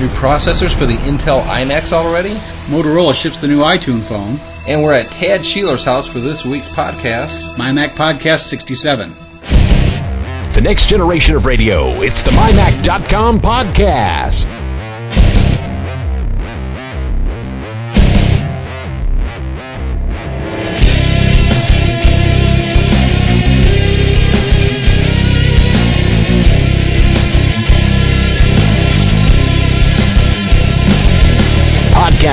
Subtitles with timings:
[0.00, 2.34] New processors for the Intel iMacs already?
[2.68, 4.38] Motorola ships the new iTunes phone.
[4.68, 7.58] And we're at Tad Scheeler's house for this week's podcast.
[7.58, 9.12] My Mac Podcast 67.
[10.52, 12.00] The next generation of radio.
[12.02, 14.67] It's the MyMac.com podcast.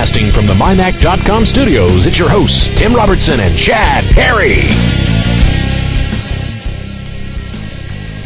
[0.06, 4.62] Podcasting from the MyMac.com studios, it's your hosts, Tim Robertson and Chad Perry.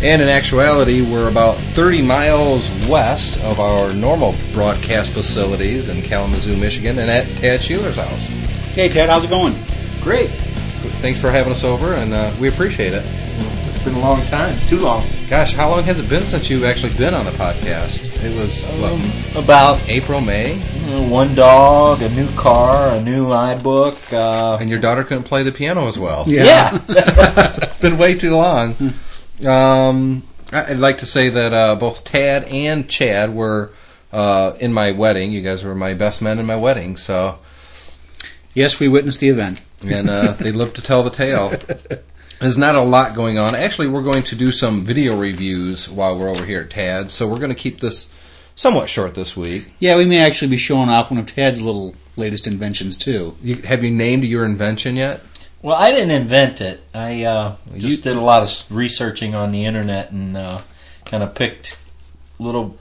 [0.06, 6.58] And in actuality, we're about 30 miles west of our normal broadcast facilities in Kalamazoo,
[6.58, 8.28] Michigan, and at Tad Scheeler's house.
[8.76, 9.54] Hey, Ted, how's it going?
[10.02, 10.30] Great.
[11.00, 13.06] Thanks for having us over, and uh, we appreciate it.
[13.06, 14.54] It's been a long time.
[14.68, 15.06] Too long.
[15.30, 18.09] Gosh, how long has it been since you've actually been on a podcast?
[18.22, 20.54] It was, what, Um, about April, May?
[20.56, 23.96] uh, one dog, a new car, a new iBook.
[24.12, 26.26] Uh, And your daughter couldn't play the piano as well.
[26.28, 26.80] yeah.
[26.90, 28.76] it's been way too long.
[29.48, 33.72] Um, I- I'd like to say that uh, both Tad and Chad were
[34.12, 35.32] uh, in my wedding.
[35.32, 37.38] You guys were my best men in my wedding, so
[38.54, 39.62] Yes, we witnessed the event.
[39.88, 41.54] and uh, they live to tell the tale.
[42.40, 43.54] There's not a lot going on.
[43.54, 47.28] Actually, we're going to do some video reviews while we're over here at Tad, so
[47.28, 48.14] we're going to keep this
[48.56, 49.74] somewhat short this week.
[49.80, 53.36] Yeah, we may actually be showing off one of Tad's little latest inventions, too.
[53.44, 55.22] You, have you named your invention yet?
[55.62, 56.82] Well, I didn't invent it.
[56.94, 60.62] I uh, You- just did a lot of researching on the internet and uh,
[61.06, 61.78] kind of picked
[62.40, 62.78] little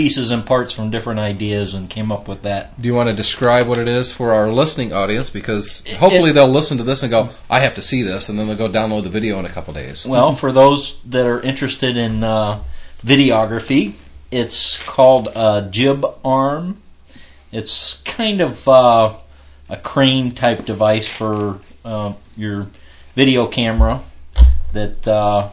[0.00, 2.80] pieces and parts from different ideas and came up with that.
[2.80, 5.28] Do you want to describe what it is for our listening audience?
[5.28, 8.46] Because hopefully they'll listen to this and go, "I have to see this," and then
[8.46, 10.06] they'll go download the video in a couple days.
[10.06, 12.62] Well, for those that are interested in uh,
[13.04, 13.92] videography,
[14.30, 16.78] it's called a jib arm.
[17.52, 19.12] It's kind of uh,
[19.68, 22.68] a crane type device for uh, your
[23.14, 24.00] video camera
[24.72, 25.48] that uh,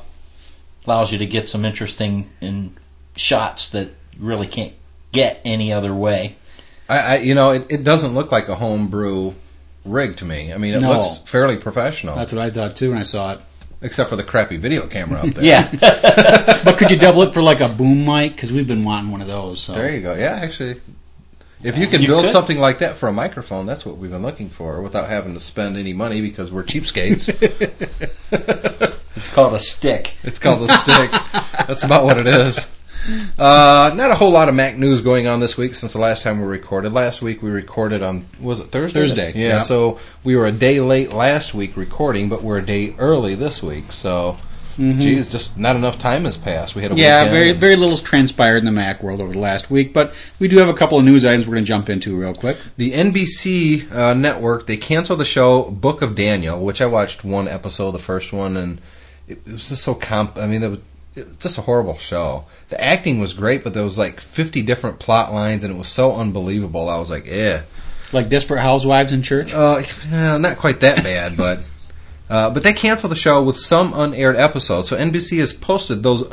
[0.85, 2.77] allows you to get some interesting in
[3.17, 3.89] shots that
[4.19, 4.73] really can't
[5.11, 6.35] get any other way.
[6.89, 9.33] I, I you know, it, it doesn't look like a homebrew
[9.85, 10.53] rig to me.
[10.53, 10.91] I mean, it No.
[10.99, 13.39] looks fairly professional, That's what I thought, too, when I saw it.
[13.81, 15.43] except for the crappy video camera up there.
[15.43, 15.69] Yeah,
[16.63, 18.35] But could you double it for like a boom mic?
[18.35, 19.61] Because we've been wanting one of those.
[19.61, 19.73] So.
[19.73, 20.13] There you go.
[20.15, 20.81] Yeah, actually,
[21.63, 22.31] if you uh, can You build could.
[22.31, 25.39] something like that for a microphone, that's what we've been looking for, without having to
[25.39, 27.29] spend any money because we're cheapskates.
[29.15, 30.13] it's called a stick.
[30.23, 31.11] It's called a stick.
[31.67, 32.67] That's about what it is.
[33.37, 36.23] Uh, not a whole lot of Mac news going on this week since the last
[36.23, 36.91] time we recorded.
[36.93, 38.99] Last week we recorded on was it Thursday?
[38.99, 39.59] Thursday, Yeah, yeah.
[39.61, 43.63] So we were a day late last week recording, but we're a day early this
[43.63, 43.91] week.
[43.91, 44.37] So,
[44.77, 46.75] geez, just not enough time has passed.
[46.75, 47.01] We had a Mm-hmm.
[47.01, 50.47] Yeah, very very little's transpired in the Mac world over the last week, but we
[50.47, 52.57] do have a couple of news items we're going to jump into real quick.
[52.77, 57.47] The NBC uh, network they canceled the show Book of Daniel, which I watched one
[57.47, 58.81] episode, the first one, and
[59.27, 60.37] it, it was just so comp.
[60.37, 60.79] I mean, it was,
[61.17, 62.45] it just a horrible show.
[62.69, 65.89] The acting was great, but there was like fifty different plot lines, and it was
[65.89, 66.89] so unbelievable.
[66.89, 67.61] I was like, eh.
[68.13, 69.53] Like Desperate Housewives in church.
[69.53, 71.59] Uh, no, not quite that bad, but
[72.29, 74.89] uh, but they canceled the show with some unaired episodes.
[74.89, 76.23] So NBC has posted those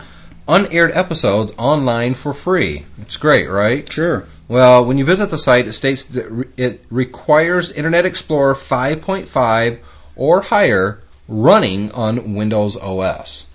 [0.47, 2.85] unaired episodes online for free.
[3.01, 3.91] It's great, right?
[3.91, 4.27] Sure.
[4.47, 9.79] Well, when you visit the site, it states that re- it requires Internet Explorer 5.5
[10.17, 13.47] or higher running on Windows OS.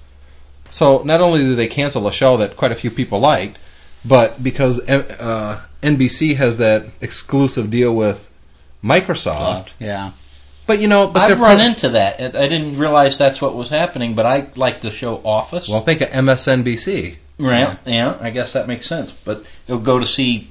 [0.71, 3.57] So not only did they cancel a show that quite a few people liked,
[4.05, 8.29] but because uh, NBC has that exclusive deal with
[8.83, 9.69] Microsoft.
[9.79, 10.11] Yeah.
[10.67, 12.35] But you know, but I've run pro- into that.
[12.35, 15.67] I didn't realize that's what was happening, but I like the show Office.
[15.67, 17.17] Well, think of MSNBC.
[17.39, 17.77] right?
[17.85, 18.17] Yeah.
[18.21, 19.11] I guess that makes sense.
[19.11, 20.49] But you'll go to see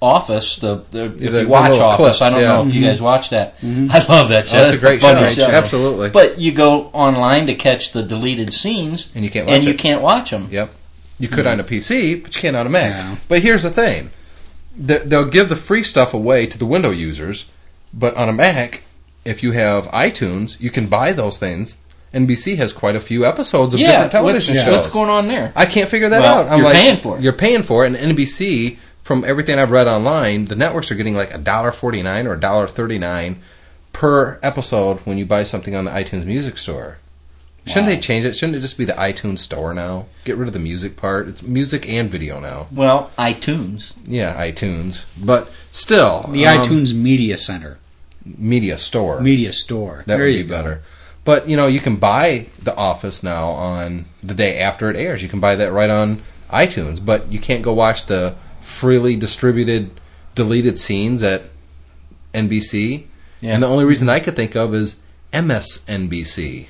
[0.00, 0.56] Office.
[0.56, 2.46] The, the if the- the you watch little Office, clips, I don't yeah.
[2.48, 3.04] know if you guys mm-hmm.
[3.04, 3.58] watch that.
[3.60, 3.88] Mm-hmm.
[3.90, 4.56] I love that oh, show.
[4.56, 5.46] Oh, that's a great funny show.
[5.46, 6.10] Absolutely.
[6.10, 9.74] But you go online to catch the deleted scenes, And you can't watch and you
[9.74, 10.48] can't watch them.
[10.50, 10.70] Yep.
[11.18, 12.90] You could on a PC, but you can't on a Mac.
[12.90, 13.16] Yeah.
[13.28, 14.10] But here's the thing:
[14.76, 17.46] They- they'll give the free stuff away to the Window users,
[17.94, 18.82] but on a Mac,
[19.24, 21.78] if you have iTunes, you can buy those things.
[22.14, 24.72] NBC has quite a few episodes of Yeah, different what's, television shows.
[24.72, 25.52] what's going on there?
[25.56, 26.48] I can't figure that Well, out.
[26.48, 27.22] I'm you're like, paying for it.
[27.22, 31.14] You're paying for it, and NBC, from everything I've read online, the networks are getting
[31.14, 33.40] like a dollar forty nine or a dollar thirty nine
[33.92, 36.98] per episode when you buy something on the iTunes Music Store.
[37.66, 37.94] Shouldn't Wow.
[37.94, 38.34] they change it?
[38.34, 40.06] Shouldn't it just be the iTunes Store now?
[40.24, 41.28] Get rid of the music part.
[41.28, 42.66] It's music and video now.
[42.72, 43.94] Well, iTunes.
[44.06, 47.78] Yeah, iTunes, but still, The um, iTunes Media Center,
[48.24, 49.20] Media Store.
[49.20, 50.02] Media Store.
[50.06, 50.48] That there would be go.
[50.56, 50.82] better.
[51.24, 55.22] But you know, you can buy The Office now on the day after it airs.
[55.22, 58.34] You can buy that right on iTunes, but you can't go watch the
[58.76, 59.90] freely distributed
[60.34, 61.44] deleted scenes at
[62.34, 63.04] NBC.
[63.40, 63.54] Yeah.
[63.54, 64.96] And the only reason I could think of is
[65.32, 66.66] MSNBC.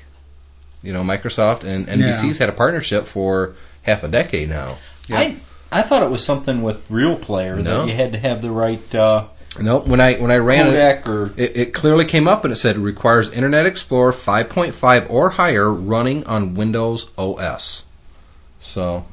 [0.83, 4.77] You know, Microsoft and NBC's had a partnership for half a decade now.
[5.09, 5.37] I
[5.71, 7.81] I thought it was something with Real Player No.
[7.85, 9.25] that you had to have the right uh,
[9.59, 12.57] No, when I when I ran it, or it, it clearly came up and it
[12.57, 17.83] said requires Internet Explorer 5.5 or higher running on Windows OS.
[18.61, 19.05] So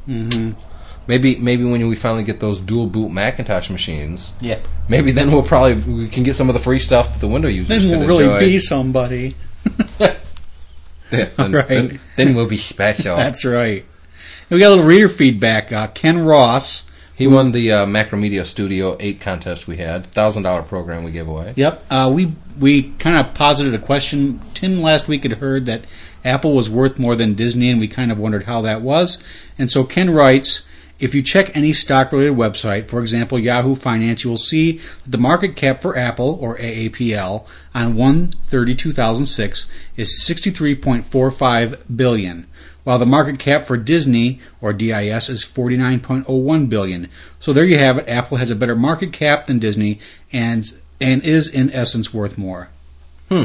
[1.06, 4.58] maybe maybe when we finally get those dual boot Macintosh machines, yeah.
[4.88, 7.52] maybe then we'll probably we can get some of the free stuff that the Windows
[7.54, 8.38] users Then we'll really enjoy.
[8.40, 9.34] be somebody.
[11.12, 11.68] Yeah, then, Right.
[11.68, 13.16] then, then we'll be special.
[13.16, 13.84] That's right.
[14.50, 15.70] And we got a little reader feedback.
[15.72, 16.88] Uh, Ken Ross.
[17.14, 21.28] he won the uh, Macromedia Studio 8 contest we had, thousand dollar program we gave
[21.28, 21.52] away.
[21.56, 21.84] Yep.
[21.90, 24.40] Uh, we we kind of posited a question.
[24.54, 25.84] Tim last week had heard that
[26.24, 29.22] Apple was worth more than Disney, and we kind of wondered how that was.
[29.58, 30.66] And so Ken writes.
[31.00, 35.10] If you check any stock related website, for example Yahoo Finance, you will see that
[35.10, 42.46] the market cap for Apple, or AAPL, on 1 2006 is 63.45 billion,
[42.84, 47.08] while the market cap for Disney, or DIS, is 49.01 billion.
[47.40, 48.08] So there you have it.
[48.08, 49.98] Apple has a better market cap than Disney,
[50.32, 50.64] and
[51.00, 52.68] and is in essence worth more.
[53.28, 53.44] Hmm.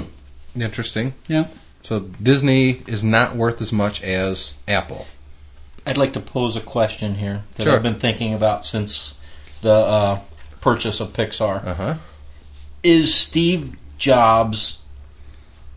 [0.55, 1.13] Interesting.
[1.27, 1.47] Yeah.
[1.81, 5.07] So Disney is not worth as much as Apple.
[5.89, 7.74] I'd like to pose a question here that Sure.
[7.75, 9.18] I've been thinking about since
[9.62, 10.19] the uh,
[10.62, 11.65] purchase of Pixar.
[11.65, 11.95] Uh huh.
[12.83, 14.80] Is Steve Jobs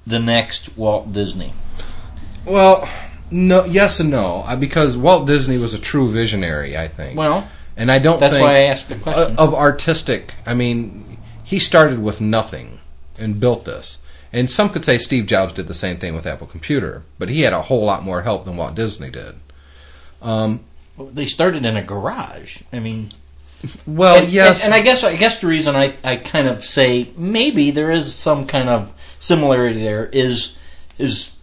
[0.07, 1.53] the next Walt Disney?
[2.45, 2.89] Well,
[3.31, 7.17] no, yes and no, uh, because Walt Disney was a true visionary, I think.
[7.19, 9.37] Well, and I don't that's think why I asked the question.
[9.37, 10.35] of artistic.
[10.45, 12.81] I mean, he started with nothing
[13.19, 13.99] and built this.
[14.33, 17.43] And some could say Steve Jobs did the same thing with Apple Computer, but he
[17.43, 19.35] had a whole lot more help than Walt Disney did.
[20.23, 20.61] Um,
[20.99, 22.63] they started in a garage.
[22.73, 23.11] I mean,
[23.87, 26.65] well, and, yes, and, and I guess I guess the reason I, I kind of
[26.65, 30.57] say maybe there is some kind of similarity there is
[30.99, 31.37] is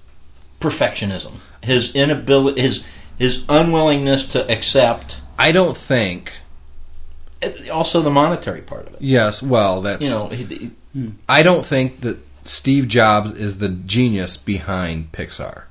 [0.59, 1.33] perfectionism.
[1.61, 2.85] His inability, his
[3.17, 5.21] his unwillingness to accept.
[5.37, 6.33] I don't think.
[7.71, 9.01] Also, the monetary part of it.
[9.01, 10.43] Yes, well, that's You know, he,
[10.93, 15.63] he- I don't think that Steve Jobs is the genius behind Pixar.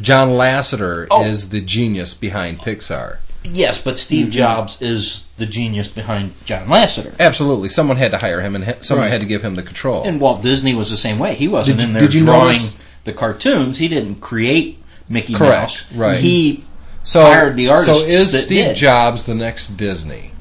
[0.00, 1.24] John Lasseter Oh.
[1.24, 3.18] is the genius behind Pixar.
[3.42, 4.32] yes, but Steve mm-hmm.
[4.32, 7.14] Jobs is the genius behind John Lasseter.
[7.20, 9.12] Absolutely, someone had to hire him, and ha- someone Right.
[9.12, 10.02] had to give him the control.
[10.04, 11.34] And Walt Disney was the same way.
[11.34, 13.78] He wasn't Did in there you drawing notice- the cartoons.
[13.78, 15.84] He didn't create Mickey Correct, Mouse.
[15.94, 16.18] right.
[16.18, 16.64] He
[17.04, 18.76] so, hired the artists so is that Steve did.
[18.76, 20.32] Jobs the next Disney,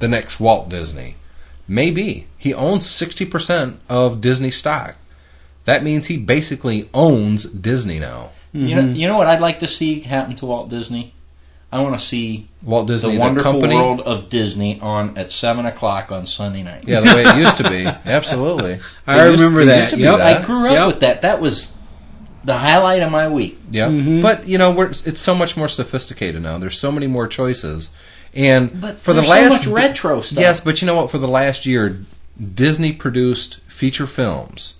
[0.00, 1.14] the next Walt Disney?
[1.68, 4.96] Maybe he owns sixty percent of Disney stock.
[5.66, 8.30] That means he basically owns Disney now.
[8.52, 8.94] You know, mm-hmm.
[8.94, 11.12] you know what I'd like to see happen to Walt Disney.
[11.70, 13.74] I want to see Walt Disney, the Wonderful company.
[13.74, 16.84] World of Disney on at seven o'clock on Sunday night.
[16.86, 17.84] Yeah, the way it used to be.
[18.06, 18.80] Absolutely.
[19.06, 19.90] I It used- remember it that.
[19.92, 20.18] used Yep.
[20.18, 20.42] that.
[20.42, 20.86] I grew up Yep.
[20.86, 21.22] with that.
[21.22, 21.74] That was
[22.42, 23.58] the highlight of my week.
[23.70, 24.22] Yeah, mm-hmm.
[24.22, 26.56] but you know, we're, it's so much more sophisticated now.
[26.56, 27.90] There's so many more choices,
[28.32, 30.38] and But for the so last much retro stuff.
[30.38, 31.10] Yes, but you know what?
[31.10, 32.00] For the last year,
[32.54, 34.74] Disney produced feature films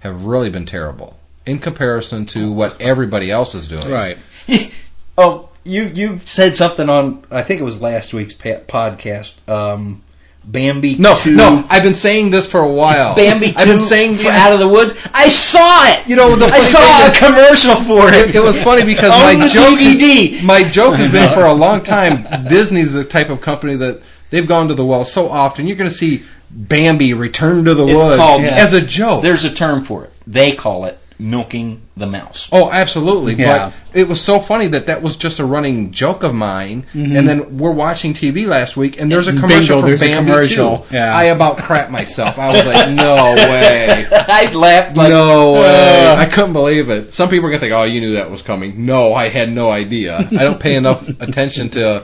[0.00, 3.88] have really been terrible in comparison to what everybody else is doing.
[3.90, 4.18] Right.
[5.18, 9.34] oh, you you said something on I think it was last week's podcast.
[9.48, 10.02] Um,
[10.46, 10.96] Bambi.
[10.98, 13.16] No, 2, no, I've been saying this for a while.
[13.16, 13.52] Bambi.
[13.52, 14.92] 2 I've been saying this- out of the woods.
[15.14, 16.06] I saw it.
[16.06, 18.28] You know, the I saw thing a is- commercial for it.
[18.28, 21.46] It, it was funny because On my the joke is- my joke has been for
[21.46, 22.24] a long time.
[22.46, 25.66] Disney's the type of company that they've gone to the well so often.
[25.66, 29.22] You're going to see Bambi return to the It's woods called- as a joke.
[29.22, 30.12] There's a term for it.
[30.26, 32.48] They call it milking the mouse.
[32.50, 33.34] Oh, absolutely.
[33.34, 33.70] Yeah.
[33.92, 36.86] But it was so funny that that was just a running joke of mine.
[36.92, 40.78] And then we're watching TV last week, and there's a Bingo, commercial for Bambi commercial.
[40.78, 40.94] too.
[40.94, 41.16] Yeah.
[41.16, 42.38] I about crapped myself.
[42.38, 44.06] I was like, no way.
[44.10, 46.06] I laughed like no way.
[46.08, 47.14] uh, I couldn't believe it.
[47.14, 48.84] Some people are going to think, oh, you knew that was coming.
[48.86, 50.18] No, I had no idea.
[50.18, 52.00] I don't pay enough attention to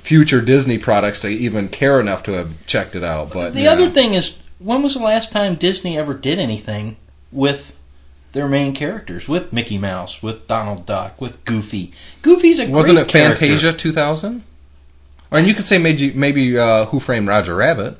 [0.00, 3.32] future Disney products to even care enough to have checked it out.
[3.32, 3.72] But The yeah.
[3.72, 6.96] other thing is, when was the last time Disney ever did anything
[7.30, 7.78] with
[8.32, 9.26] their main characters?
[9.28, 11.92] With Mickey Mouse, with Donald Duck, with Goofy.
[12.22, 13.46] Goofy's a great Wasn't it character.
[13.46, 14.42] Fantasia 2000?
[15.30, 17.98] Or and you could say maybe maybe uh, Who Framed Roger Rabbit.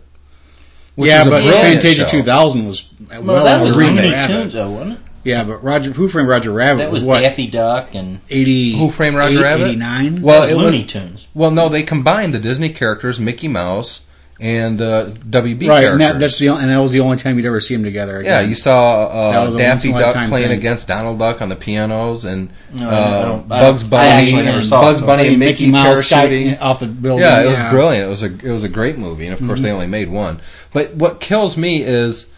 [0.97, 2.08] Which yeah, but Fantasia show.
[2.08, 4.32] 2000 was well, Well, that was after Roger Looney Rabbit.
[4.32, 4.99] Tunes, though, wasn't it?
[5.25, 8.90] Yeah, but Roger Who Framed Roger Rabbit That was what Daffy Duck and 80 Who
[8.90, 9.68] Framed Roger Rabbit?
[9.68, 10.23] 89?
[10.23, 11.28] Well, that was it was- Looney Tunes.
[11.35, 14.06] Well, no, they combined the Disney characters, Mickey Mouse,
[14.40, 15.90] and the WB right, characters.
[15.92, 17.83] and that, that's the on- and that was the only time you'd ever see them
[17.83, 18.23] together.
[18.23, 20.59] yeah, you saw uh, Daffy once in a Duck playing thing.
[20.59, 24.47] against Donald Duck on the pianos, and No, uh, don't- Bugs don't- I Bunny, actually
[24.47, 26.61] and it, Bugs so- Bunny and Mickey, Mouse parachuting.
[26.61, 27.25] off the building.
[27.25, 28.07] Yeah, it was brilliant.
[28.07, 30.40] It was a it was a great movie, and of course they only made one.
[30.73, 32.30] But what kills me is,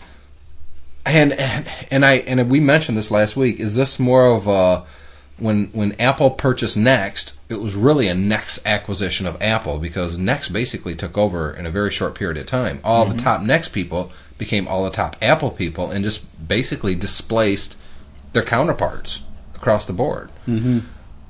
[1.04, 3.61] and and, and I and we mentioned this last week.
[3.61, 4.85] Is this more of a
[5.40, 7.35] when when Apple purchased Next?
[7.49, 11.70] It was really a Next acquisition of Apple because Next basically took over in a
[11.70, 12.80] very short period of time.
[12.85, 13.25] All the mm-hmm.
[13.25, 17.76] top Next people became all the top Apple people, and just basically displaced
[18.32, 19.20] their counterparts
[19.54, 20.30] across the board.
[20.47, 20.78] Mm-hmm.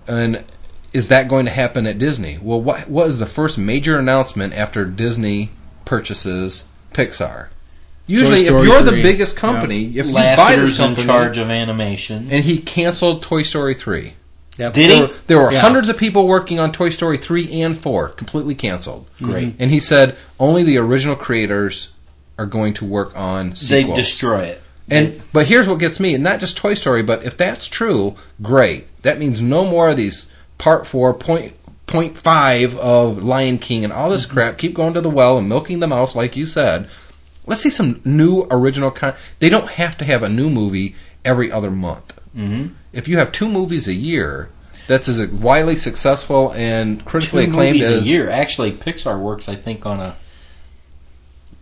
[0.06, 0.44] And
[0.92, 2.38] is that going to happen at Disney?
[2.40, 5.50] Well, what what is the first major announcement after Disney
[5.84, 7.48] purchases Pixar?
[8.10, 12.28] Usually, if you're the biggest company, if you buy this Lasseter's in charge of animation.
[12.30, 14.14] and he canceled Toy Story three.
[14.58, 14.74] Yep.
[14.74, 15.02] Did There he?
[15.02, 15.60] were, there were Yeah.
[15.60, 19.06] hundreds of people working on Toy Story three and four, completely canceled.
[19.22, 19.54] Great.
[19.58, 21.88] And he said only the original creators
[22.38, 24.62] are going to work on They destroy it.
[24.90, 28.16] And but here's what gets me, and not just Toy Story, but if that's true,
[28.42, 28.86] great.
[29.02, 30.26] That means no more of these
[30.58, 31.54] part four point
[31.86, 34.34] point five of Lion King and all this mm-hmm.
[34.34, 34.58] crap.
[34.58, 36.88] Keep going to the well and milking the mouse, like you said.
[37.46, 39.14] Let's see some new original con.
[39.38, 40.94] They don't have to have a new movie
[41.24, 42.18] every other month.
[42.36, 42.70] Mhm.
[42.92, 44.48] If you have two movies a year,
[44.86, 48.30] that's as widely successful and critically Two acclaimed movies as a year.
[48.30, 50.14] Actually, Pixar works, I think, on a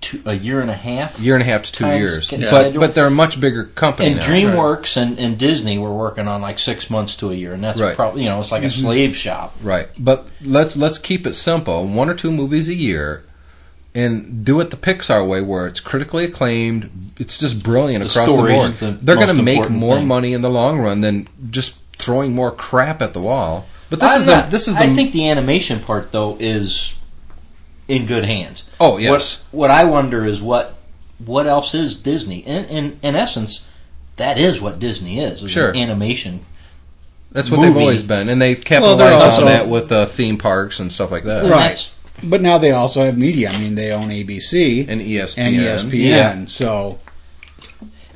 [0.01, 1.19] two, a year and a half.
[1.19, 2.27] year and a half to two years.
[2.27, 2.51] schedule.
[2.51, 4.27] But but they're a much bigger company And now.
[4.27, 7.81] DreamWorks and, and Disney were working on like six months to a year, and that's
[7.81, 7.97] Right.
[7.97, 9.57] probably you know it's like a slave shop.
[9.63, 13.25] Right, but let's let's keep it simple: one or two movies a year,
[13.95, 16.91] and do it the Pixar way, where it's critically acclaimed.
[17.19, 18.73] It's just brilliant The across the board.
[18.79, 20.07] the They're going to make more thing.
[20.07, 23.67] money in the long run than just throwing more crap at the wall.
[23.91, 26.37] But this I'm is not- a, this is the I think the animation part though
[26.39, 26.95] is
[27.89, 28.65] in good hands.
[28.79, 29.11] Oh, yes.
[29.51, 30.75] What, what I wonder is what
[31.25, 32.39] what else is Disney?
[32.41, 33.67] In in, in essence,
[34.17, 35.43] that is what Disney is.
[35.43, 35.71] is Sure.
[35.71, 36.41] an animation.
[37.33, 40.07] that's what they've always been, and they've Well, capitalized they're on also- that with uh,
[40.07, 41.91] theme parks and stuff like that, And Right.
[42.19, 43.51] That's- But now they also have media.
[43.51, 45.39] I mean, they own ABC and ESPN.
[45.39, 46.99] and ESPN, so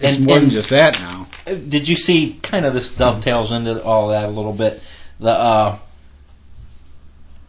[0.00, 1.26] it's And- more than just that now.
[1.46, 4.82] Did you see kind of this dovetails into all that a little bit?
[5.18, 5.76] The uh,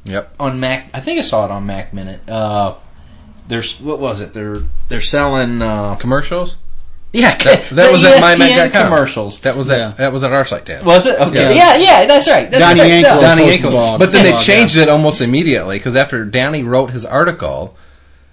[0.06, 0.34] Yep.
[0.40, 2.28] on Mac, I think I saw it on Mac Minute.
[2.28, 2.74] Uh,
[3.48, 4.34] there's what was it?
[4.34, 5.62] They're they're selling.
[5.62, 6.58] Uh, Commercials.
[7.13, 8.38] Yeah, That, the that was at ESPN
[8.72, 8.86] mymac.com.
[8.88, 9.39] commercials.
[9.41, 9.89] That was Yeah.
[9.89, 10.84] at that was at our site tab.
[10.86, 11.20] Was it?
[11.20, 11.55] Okay.
[11.55, 11.75] Yeah.
[11.75, 12.50] Yeah, yeah, that's right.
[12.51, 12.88] That's Donnie right.
[12.89, 13.10] Yankee.
[13.10, 13.22] No.
[13.22, 13.72] Donnie Post Yankel.
[13.72, 14.00] blog.
[14.00, 17.77] But then they changed it almost immediately because after Donnie wrote his article,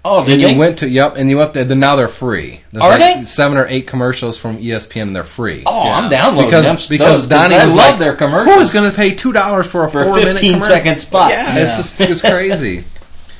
[0.03, 0.55] Oh, did and you they?
[0.57, 1.63] went to yep, and you went there.
[1.63, 2.61] Then now they're free.
[2.71, 3.23] There's Are like they?
[3.23, 5.61] seven or eight commercials from ESPN, and they're free.
[5.67, 5.95] Oh, Yeah.
[5.97, 6.75] I'm downloading because them.
[6.89, 8.55] because those, Donnie I was love like, their commercials.
[8.55, 10.75] Who is going to pay two dollars for a For a four minute 15 commercial?
[10.75, 11.29] second spot.
[11.29, 11.67] Yeah, Yeah.
[11.67, 12.83] it's just it's crazy.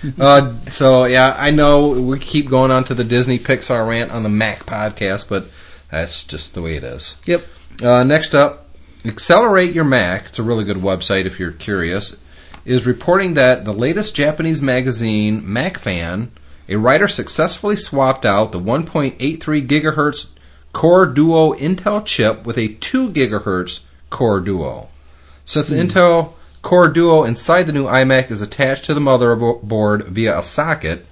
[0.20, 4.24] uh, so yeah, I know we keep going on to the Disney Pixar rant on
[4.24, 5.46] the Mac podcast, but
[5.90, 7.18] that's just the way it is.
[7.26, 7.46] Yep.
[7.82, 8.68] Uh, next up,
[9.06, 10.28] Accelerate Your Mac.
[10.28, 12.18] It's a really good website if you're curious.
[12.64, 16.32] Is reporting that the latest Japanese magazine, Mac Fan,
[16.70, 19.18] a writer successfully swapped out the 1.83
[19.68, 20.28] gigahertz
[20.72, 24.90] Core Duo Intel chip with a 2 gigahertz Core Duo.
[25.46, 30.40] Since the Intel Core Duo inside the new iMac is attached to the motherboard via
[30.40, 31.06] a socket,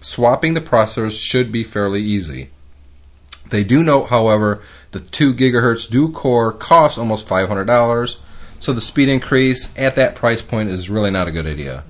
[0.00, 2.50] swapping the processors should be fairly easy.
[3.50, 4.60] They do note, however,
[4.90, 8.16] the 2 gigahertz dual core costs almost $500,
[8.58, 11.84] so the speed increase at that price point is really not a good idea.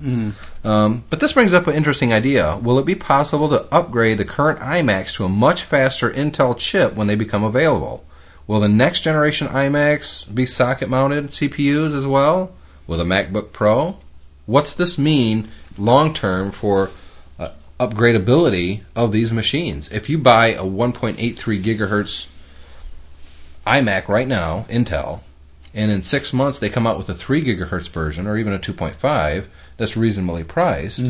[0.63, 2.57] Um, but this brings up an interesting idea.
[2.57, 6.93] Will it be possible to upgrade the current iMacs to a much faster Intel chip
[6.93, 8.05] when they become available?
[8.45, 12.51] Will the next generation iMacs be socket mounted CPUs as well?
[12.87, 13.97] Will a MacBook Pro?
[14.45, 16.89] What's this mean long term for
[17.37, 19.91] uh, upgradability of these machines?
[19.91, 22.27] If you buy a 1.83 gigahertz
[23.67, 25.19] iMac right now, Intel,
[25.73, 28.59] and in six months they come out with a 3 gigahertz version or even a
[28.59, 31.01] 2.5 that's reasonably priced,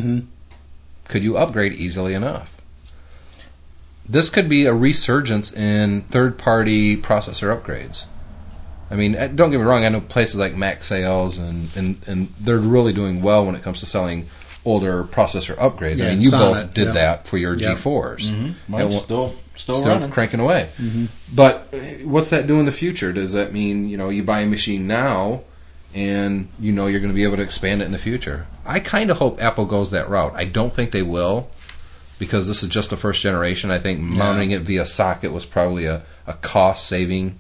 [1.08, 2.60] could you upgrade easily enough?
[4.10, 8.06] This could be a resurgence in third party processor upgrades.
[8.90, 12.02] I mean, eh, don't get me wrong, I know places like Mac Sales and, and,
[12.08, 14.28] and they're really doing well when it comes to selling
[14.64, 15.96] older processor upgrades.
[16.02, 16.92] I Yeah, mean, you Sonnet, both did yeah.
[16.94, 17.74] that for your Yeah.
[17.76, 18.30] G4s.
[18.32, 18.50] Mhm.
[18.50, 20.12] It Mine's wa- still still, still running.
[20.12, 20.70] cranking away.
[21.34, 23.12] But uh, what's that do in the future?
[23.14, 25.42] Does that mean you know you buy a machine now
[25.96, 28.48] and you know you're going to be able to expand it in the future?
[28.66, 30.34] I kind of hope Apple goes that route.
[30.36, 31.50] I don't think they will
[32.20, 33.72] because this is just the first generation.
[33.72, 37.38] I think mounting it via socket was probably a, a cost saving.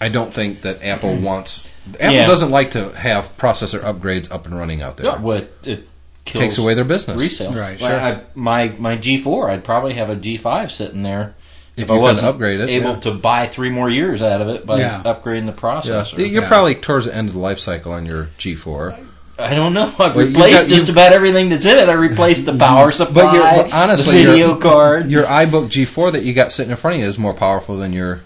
[0.00, 1.24] I don't think that Apple mm-hmm.
[1.24, 1.70] wants.
[1.98, 2.26] Apple Yeah.
[2.26, 5.12] doesn't like to have processor upgrades up and running out there.
[5.12, 5.86] No, what it
[6.24, 7.20] kills Takes away their business.
[7.20, 7.52] resale.
[7.52, 8.00] Right, Like, sure.
[8.00, 11.34] I, my my G4, I'd probably have a G5 sitting there
[11.76, 13.00] If I you couldn't wasn't upgrade it, able yeah.
[13.00, 15.02] to buy three more years out of it by Yeah.
[15.04, 16.18] upgrading the Yeah, processor.
[16.18, 16.48] you're Yeah.
[16.48, 18.96] probably towards the end of the life cycle on your G4.
[19.38, 19.84] I don't know.
[19.98, 21.88] I've Well, you replaced got- just you- about everything that's in it.
[21.88, 22.96] I replaced the power mm-hmm.
[22.96, 25.10] supply, But, you're, but honestly, the video your, card.
[25.10, 27.92] your iBook G4 that you got sitting in front of you is more powerful than
[27.94, 28.20] your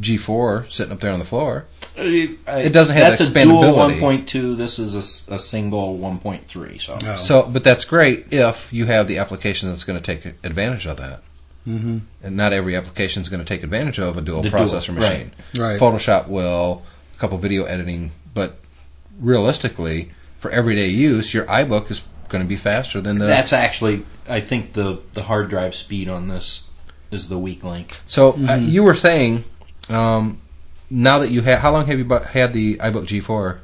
[0.00, 1.66] G4 sitting up there on the floor.
[1.96, 4.56] it doesn't have that's a dual 1.2.
[4.56, 4.94] This is
[5.28, 6.80] a single 1.3.
[6.80, 7.16] So Oh.
[7.16, 10.96] So, but that's great if you have the application that's going to take advantage of
[10.98, 11.22] that.
[11.68, 11.98] Mm-hmm.
[12.24, 14.98] And not every application is going to take advantage of a dual The processor right.
[14.98, 15.32] machine.
[15.56, 15.78] Right.
[15.78, 16.82] Photoshop will,
[17.14, 18.56] a couple video editing, but
[19.20, 23.26] realistically, for everyday use, your iBook is going to be faster than the.
[23.26, 26.64] that's actually, I think the the hard drive speed on this
[27.10, 28.00] is the weak link.
[28.06, 28.68] so uh, Mm-hmm.
[28.70, 29.44] you were saying,
[29.90, 30.38] um,
[30.90, 33.58] now that you have, how long have you bu- had the iBook G4?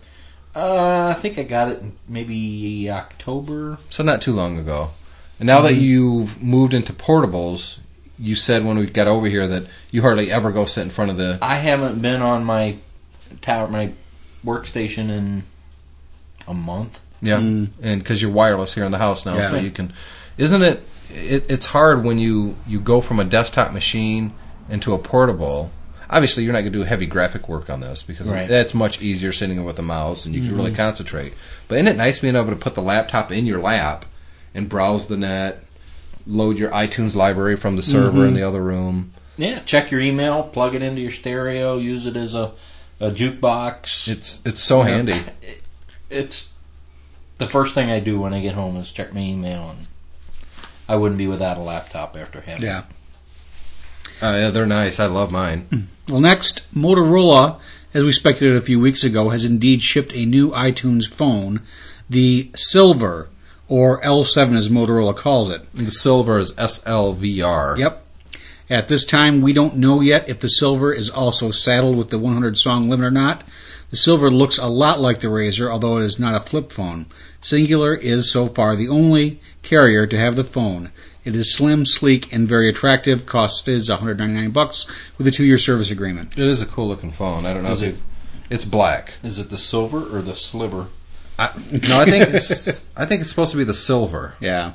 [0.56, 3.78] Uh, I think I got it in maybe October.
[3.90, 4.90] So not too long ago.
[5.38, 5.80] And now that Mm-hmm.
[5.82, 7.78] you've moved into portables,
[8.18, 11.10] you said when we got over here that you hardly ever go sit in front
[11.12, 11.38] of the.
[11.40, 12.74] I haven't been on my
[13.40, 13.92] tower, my
[14.44, 15.44] workstation in
[16.48, 17.00] a month.
[17.20, 19.50] Yeah, and because you're wireless here in the house now, Yeah.
[19.50, 19.92] so you can.
[20.36, 20.82] Isn't it,
[21.12, 21.50] it?
[21.50, 24.32] It's hard when you you go from a desktop machine
[24.70, 25.70] into a portable.
[26.10, 28.48] Obviously, you're not going to do heavy graphic work on this because Right.
[28.48, 30.76] that's much easier sitting with a mouse and you can really mm-hmm.
[30.76, 31.34] concentrate.
[31.66, 34.06] But isn't it nice being able to put the laptop in your lap
[34.54, 35.62] and browse the net,
[36.26, 38.36] load your iTunes library from the server in mm-hmm.
[38.36, 39.12] the other room?
[39.36, 42.52] Yeah, check your email, plug it into your stereo, use it as a,
[43.00, 44.08] a jukebox.
[44.08, 45.20] It's it's so handy.
[46.10, 46.50] it's
[47.38, 49.86] the first thing I do when I get home is check my email, and
[50.88, 52.64] I wouldn't be without a laptop after having.
[52.64, 52.84] Yeah.
[54.20, 54.98] Uh, yeah, they're nice.
[54.98, 55.88] I love mine.
[56.08, 57.60] Well, next, Motorola,
[57.94, 61.60] as we speculated a few weeks ago, has indeed shipped a new iTunes phone,
[62.08, 63.28] the Silver,
[63.68, 65.70] or L7 as Motorola calls it.
[65.74, 67.78] The silver is SLVR.
[67.78, 68.04] Yep.
[68.70, 72.18] At this time, we don't know yet if the Silver is also saddled with the
[72.18, 73.44] 100 song limit or not.
[73.90, 77.06] The Silver looks a lot like the RAZR, although it is not a flip phone.
[77.40, 80.90] Cingular is so far the only carrier to have the phone.
[81.28, 83.26] It is slim, sleek, and very attractive.
[83.26, 84.86] Cost is 199 bucks
[85.18, 86.32] with a two-year service agreement.
[86.38, 87.44] It is a cool looking phone.
[87.44, 88.00] I don't know Is if it-
[88.48, 89.12] It's black.
[89.22, 90.86] Is it the silver or the sliver?
[91.38, 91.50] I,
[91.86, 92.80] no, I think it's.
[92.96, 94.72] I think it's supposed to be the silver, Yeah.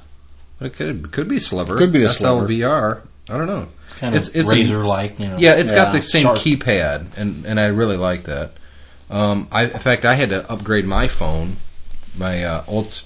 [0.60, 1.76] but it could could be sliver.
[1.76, 2.46] Could be the sliver.
[2.48, 3.02] SLVR.
[3.32, 3.68] I don't know.
[3.98, 5.38] Kind It's- of it's razor-like, you know.
[5.40, 6.38] Yeah, it's got the same sharp.
[6.38, 8.52] keypad, and and I really like that.
[9.10, 11.56] Um, I in fact I had to upgrade my phone.
[12.16, 13.02] My uh, old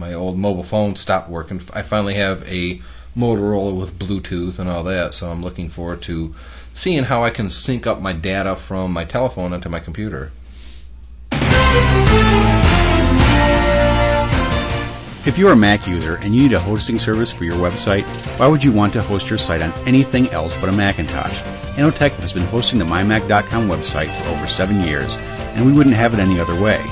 [0.00, 1.60] my old mobile phone stopped working.
[1.74, 2.80] I finally have a
[3.14, 6.34] Motorola with Bluetooth and all that, so I'm looking forward to
[6.72, 10.32] seeing how I can sync up my data from my telephone onto my computer.
[15.26, 18.04] If you're a Mac user and you need a hosting service for your website,
[18.38, 21.38] why would you want to host your site on anything else but a Macintosh?
[21.76, 25.14] Innotech has been hosting the MyMac.com website for over seven years,
[25.54, 26.82] and we wouldn't have it any other way.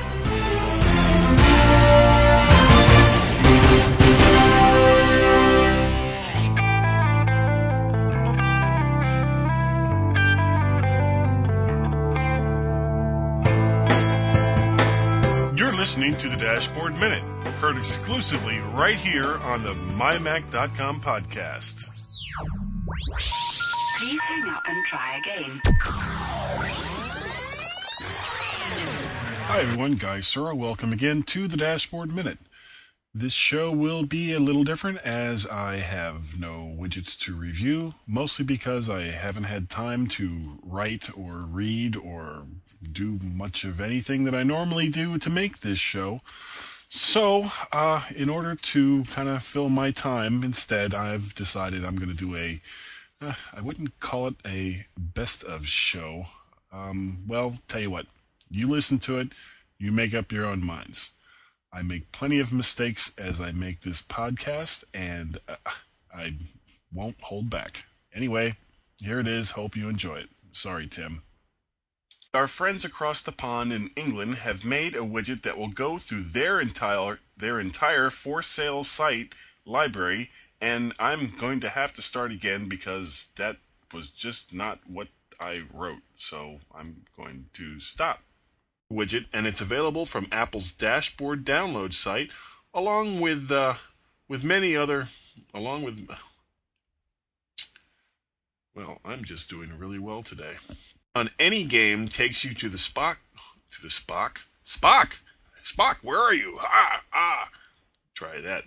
[15.59, 17.25] You're listening to the Dashboard Minute,
[17.61, 21.97] heard exclusively right here on the MyMac.com podcast.
[23.98, 25.61] Please hang up and try again.
[29.46, 30.56] Hi everyone, Guy Serle.
[30.56, 32.38] Welcome again to the Dashboard Minute.
[33.12, 38.44] This show will be a little different as I have no widgets to review, mostly
[38.44, 42.44] because I haven't had time to write or read or
[42.92, 46.20] do much of anything that I normally do to make this show.
[46.88, 52.11] So, uh, in order to kind of fill my time, instead, I've decided I'm going
[52.11, 52.61] to do a,
[53.20, 56.26] uh, I wouldn't call it a best of show.
[56.72, 58.07] Um, well, tell you what,
[58.50, 59.28] you listen to it,
[59.78, 61.12] you make up your own minds.
[61.72, 65.57] I make plenty of mistakes as I make this podcast, and uh,
[66.12, 66.35] I
[66.92, 67.85] won't hold back.
[68.14, 68.57] Anyway,
[69.02, 69.52] here it is.
[69.52, 70.28] Hope you enjoy it.
[70.52, 71.22] Sorry, Tim.
[72.35, 76.22] Our friends across the pond in England have made a widget that will go through
[76.22, 82.33] their entire their entire for sale site library, and I'm going to have to start
[82.33, 83.57] again because that
[83.92, 85.09] was just not what
[85.40, 86.03] I wrote.
[86.16, 88.21] So I'm going to stop.
[88.92, 92.31] Widget, and it's available from Apple's dashboard download site,
[92.73, 93.75] along with uh,
[94.29, 95.09] with many other,
[95.53, 96.09] along with.
[98.75, 100.57] Well, I'm just doing really well today
[101.18, 103.16] on any game takes you to the Spock
[103.73, 105.18] to the Spock Spock
[105.64, 107.49] Spock where are you ah ah
[108.14, 108.64] try that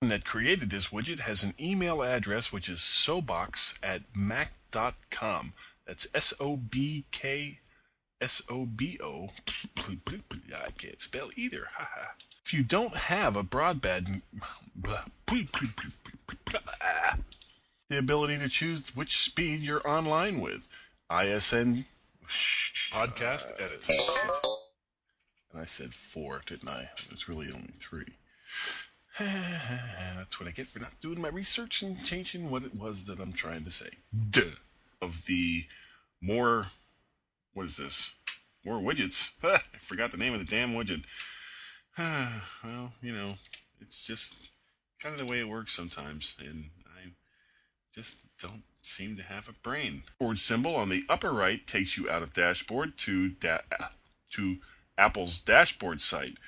[0.00, 5.52] that created this widget has an email address which is sobox at mac.com
[5.86, 7.58] that's s-o-b-k
[8.20, 9.30] s-o-b-o
[9.88, 11.66] i can't spell either
[12.44, 14.22] if you don't have a broadband
[17.88, 20.68] the ability to choose which speed you're online with
[21.10, 21.86] ISN
[22.28, 23.88] podcast edit.
[25.52, 26.90] And I said four, didn't I?
[27.10, 28.16] It's really only three.
[30.16, 33.18] That's what I get for not doing my research and changing what it was that
[33.18, 33.90] I'm trying to say.
[34.30, 34.56] Duh.
[35.02, 35.64] Of the
[36.20, 36.66] more,
[37.52, 38.14] what is this?
[38.64, 39.32] More widgets.
[39.42, 41.04] I forgot the name of the damn widget.
[42.64, 43.34] well, you know,
[43.80, 44.50] it's just
[45.00, 47.10] kind of the way it works sometimes, and I
[47.92, 50.02] just don't seem to have a brain.
[50.18, 53.58] Forward symbol on the upper right takes you out of dashboard to da-
[54.32, 54.58] to
[54.96, 56.38] Apple's dashboard site.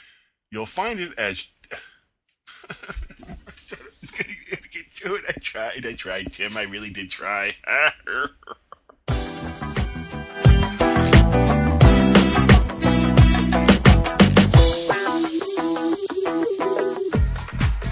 [0.50, 1.48] You'll find it as
[4.70, 5.24] get through it.
[5.28, 5.86] I tried.
[5.86, 6.56] I tried, Tim.
[6.56, 7.54] I really did try.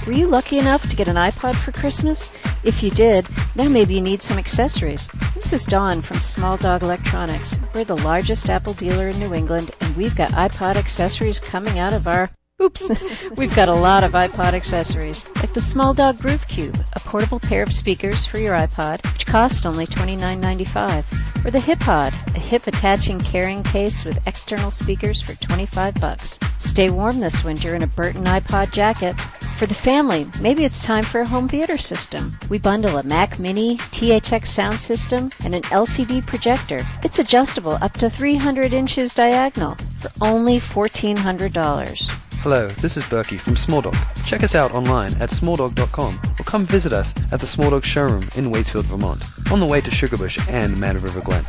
[0.07, 2.35] Were you lucky enough to get an iPod for Christmas?
[2.64, 5.09] If you did, now maybe you need some accessories.
[5.35, 7.57] This is Dawn from Small Dog Electronics.
[7.74, 11.92] We're the largest Apple dealer in New England, and we've got iPod accessories coming out
[11.92, 13.31] of our Oops.
[13.37, 17.38] We've got a lot of iPod accessories, like the Small Dog Groove Cube, a portable
[17.38, 22.66] pair of speakers for your iPod, which cost only $29.95, or the HipPod, a hip
[22.66, 26.40] attaching carrying case with external speakers for 25 bucks.
[26.59, 29.14] Stay warm this winter in a Burton iPod jacket.
[29.57, 32.33] For the family, maybe it's time for a home theater system.
[32.51, 36.81] We bundle a Mac Mini, THX sound system, and an LCD projector.
[37.05, 42.28] It's adjustable up to 300 inches diagonal for only $1,400.
[42.51, 43.95] Hello, this is Berkey from Small Dog.
[44.25, 48.23] Check us out online at smalldog.com or come visit us at the Small Dog showroom
[48.37, 51.45] in Waitsfield, Vermont, on the way to Sugarbush and Mad River Glen.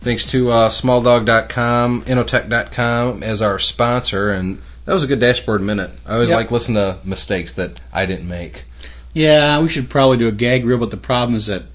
[0.00, 5.90] Thanks to uh, smalldog.com, Innotech.com as our sponsor, and that was a good dashboard minute.
[6.06, 6.36] I always Yep.
[6.36, 8.64] like listening to mistakes that I didn't make.
[9.14, 11.73] Yeah, we should probably do a gag reel, but the problem is that we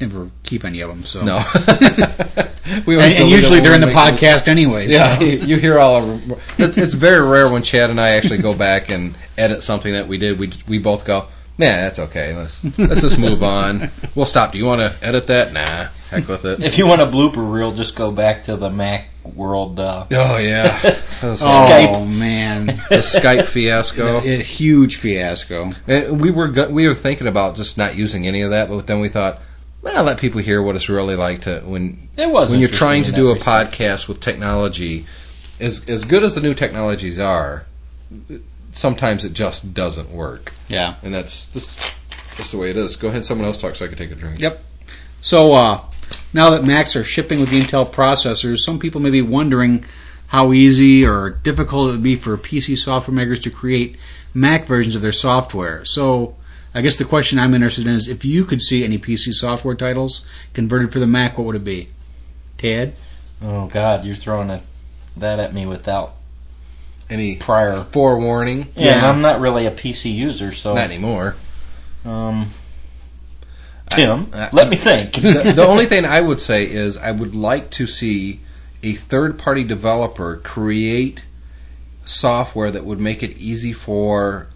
[0.00, 1.04] never keep any of them.
[1.04, 1.36] So No.
[2.86, 4.88] we and, and usually it during when the we make podcast anyway.
[4.88, 5.24] Yeah, so.
[5.24, 6.38] you you hear all of them.
[6.58, 10.08] It's, it's very rare when Chad and I actually go back and edit something that
[10.08, 10.38] we did.
[10.38, 11.20] We we both go,
[11.58, 12.34] nah, that's okay.
[12.34, 13.90] Let's let's just move on.
[14.14, 14.52] We'll stop.
[14.52, 15.52] Do you want to edit that?
[15.52, 16.62] Nah, heck with it.
[16.62, 19.78] If you want a blooper reel, just go back to the Mac World.
[19.78, 22.08] Uh, Oh yeah, Oh Skype.
[22.18, 24.18] man, the Skype fiasco.
[24.18, 25.72] a huge fiasco.
[25.88, 28.86] Uh, We were go- we were thinking about just not using any of that, but
[28.86, 29.40] then we thought,
[29.82, 33.04] well, let people hear what it's really like to when It was when you're trying
[33.04, 33.74] to do a respect.
[33.76, 35.04] podcast with technology.
[35.60, 37.66] As as good as the new technologies are,
[38.72, 40.94] sometimes it just doesn't work, Yeah.
[41.02, 41.78] and that's just,
[42.36, 42.96] that's the way it is.
[42.96, 44.40] Go ahead, someone else talk so I can take a drink.
[44.40, 44.62] Yep.
[45.20, 45.80] So uh,
[46.32, 49.84] now that Macs are shipping with the Intel processors, some people may be wondering
[50.28, 53.96] how easy or difficult it would be for PC software makers to create
[54.34, 55.84] Mac versions of their software.
[55.84, 56.34] So
[56.74, 59.74] I guess the question I'm interested in is if you could see any PC software
[59.74, 61.88] titles converted for the Mac, what would it be?
[62.58, 62.94] Ted?
[63.42, 64.62] oh God, you're throwing it,
[65.16, 66.14] that at me without
[67.10, 67.80] Any prior.
[67.84, 68.68] forewarning?
[68.76, 69.10] Yeah, Yeah.
[69.10, 71.34] I'm not really a PC user, so Not anymore.
[72.04, 72.46] um,
[73.90, 75.12] Tim, I- let me think.
[75.20, 78.40] the, the only thing I would say is I would like to see
[78.82, 81.24] a third party developer create
[82.04, 84.46] software that would make it easy for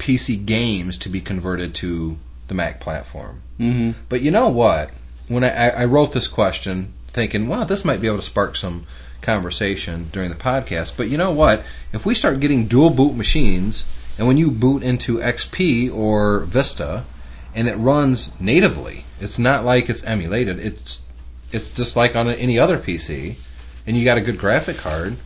[0.00, 3.42] PC games to be converted to the Mac platform.
[3.60, 4.00] Mm-hmm.
[4.08, 4.90] But you know what?
[5.28, 8.56] When I, I I wrote this question thinking, wow, this might be able to spark
[8.56, 8.86] some
[9.20, 10.96] conversation during the podcast.
[10.96, 11.62] But you know what?
[11.92, 13.84] If we start getting dual boot machines,
[14.18, 17.04] and when you boot into XP or Vista,
[17.54, 20.58] and it runs natively, it's not like it's emulated.
[20.58, 21.02] It's
[21.52, 23.36] it's just like on any other PC,
[23.86, 25.16] and you got a good graphic card.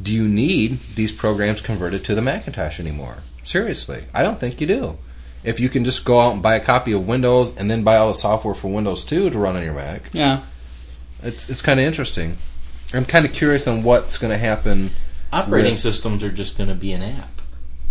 [0.00, 3.18] Do you need these programs converted to the Macintosh anymore?
[3.42, 4.98] Seriously, I don't think you do.
[5.44, 7.96] if you can just go out and buy a copy of Windows and then buy
[7.96, 10.42] all the software for Windows 2 to run on your Mac, Yeah.
[11.22, 12.36] it's it's kind of interesting.
[12.94, 14.90] I'm kind of curious on what's going to happen.
[15.32, 17.40] Operating With- systems are just going to be an app.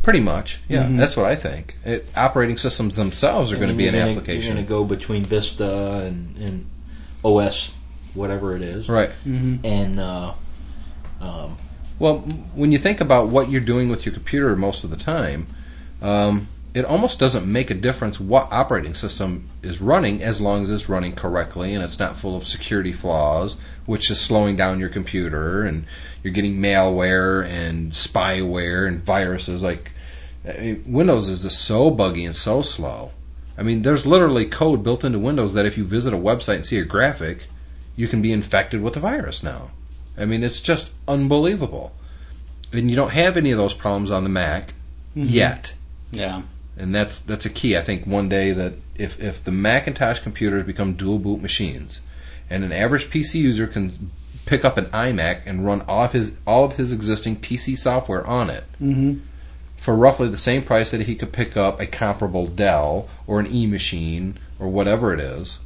[0.01, 0.97] Pretty much, yeah, Mhm.
[0.97, 1.77] that's what I think.
[1.83, 4.83] It, operating systems themselves are going to be an gonna- application, You're going to go
[4.85, 6.65] between Vista and, and
[7.25, 7.71] OS,
[8.13, 9.09] whatever it is, right?
[9.27, 9.65] Mm-hmm.
[9.65, 10.31] and uh,
[11.19, 11.57] um,
[12.01, 12.17] Well,
[12.55, 15.45] when you think about what you're doing with your computer most of the time,
[16.01, 20.71] um, it almost doesn't make a difference what operating system is running as long as
[20.71, 24.89] it's running correctly and it's not full of security flaws, which is slowing down your
[24.89, 25.85] computer and
[26.23, 29.61] you're getting malware and spyware and viruses.
[29.61, 29.91] Like
[30.43, 33.11] I mean, Windows is just so buggy and so slow.
[33.59, 36.65] I mean, there's literally code built into Windows that if you visit a website and
[36.65, 37.45] see a graphic,
[37.95, 39.69] you can be infected with a virus now.
[40.17, 41.93] I mean, it's just unbelievable.
[42.73, 44.73] And you don't have any of those problems on the Mac
[45.13, 45.73] yet.
[46.11, 46.43] Yeah.
[46.77, 47.77] And that's that's a key.
[47.77, 52.01] I think one day that if if the Macintosh computers become dual boot machines,
[52.49, 54.09] and an average PC user can
[54.45, 58.25] pick up an iMac and run all of his all of his existing PC software
[58.25, 59.19] on it Mm-hmm.
[59.77, 63.47] for roughly the same price that he could pick up a comparable Dell or an
[63.53, 65.59] E machine or whatever it is,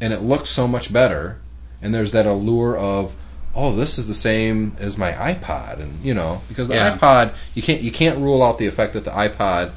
[0.00, 1.38] and it looks so much better.
[1.80, 3.14] And there's that allure of,
[3.54, 6.96] oh, this is the same as my iPod, and you know, because the Yeah.
[6.96, 9.70] iPod, you can't you can't rule out the effect that the iPod,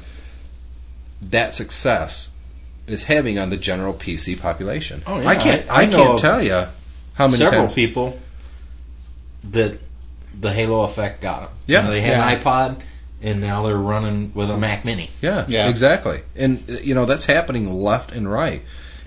[1.22, 2.30] that success,
[2.86, 5.02] is having on the general PC population.
[5.06, 6.64] Oh, yeah, I can't I- I I, can't tell you
[7.14, 7.74] how many several times.
[7.74, 8.18] people
[9.50, 9.78] that
[10.38, 11.50] the Halo effect got them.
[11.66, 11.88] Yeah.
[11.88, 12.28] they had Yeah.
[12.28, 12.76] an iPod,
[13.22, 15.10] and now they're running with a Mac Mini.
[15.22, 15.68] Yeah, Yeah.
[15.68, 16.20] exactly.
[16.36, 18.62] And you know that's happening left and right.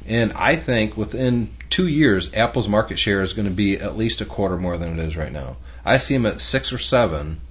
[0.09, 4.21] And I think within two years, Apple's market share is going to be at least
[4.21, 5.57] a quarter more than it is right now.
[5.85, 7.41] I see them at six or seven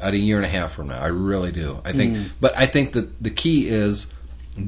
[0.00, 1.00] at a year and a half from now.
[1.00, 1.80] I really do.
[1.84, 2.22] I think, hmm.
[2.40, 4.12] but I think that the key is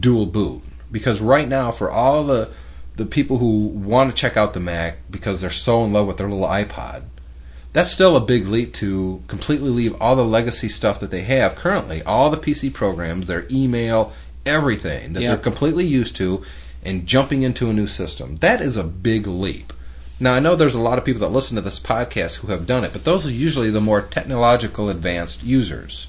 [0.01, 2.55] dual boot because right now, for all the
[2.97, 6.17] the people who want to check out the Mac because they're so in love with
[6.17, 7.03] their little iPod,
[7.73, 11.57] that's still a big leap to completely leave all the legacy stuff that they have
[11.57, 14.13] currently, all the PC programs, their email,
[14.47, 15.31] everything that Yeah.
[15.31, 16.45] they're completely used to,
[16.85, 18.37] and jumping into a new system.
[18.37, 19.73] That is a big leap.
[20.21, 22.67] Now, I know there's a lot of people that listen to this podcast who have
[22.67, 26.07] done it, but those are usually the more technological advanced users.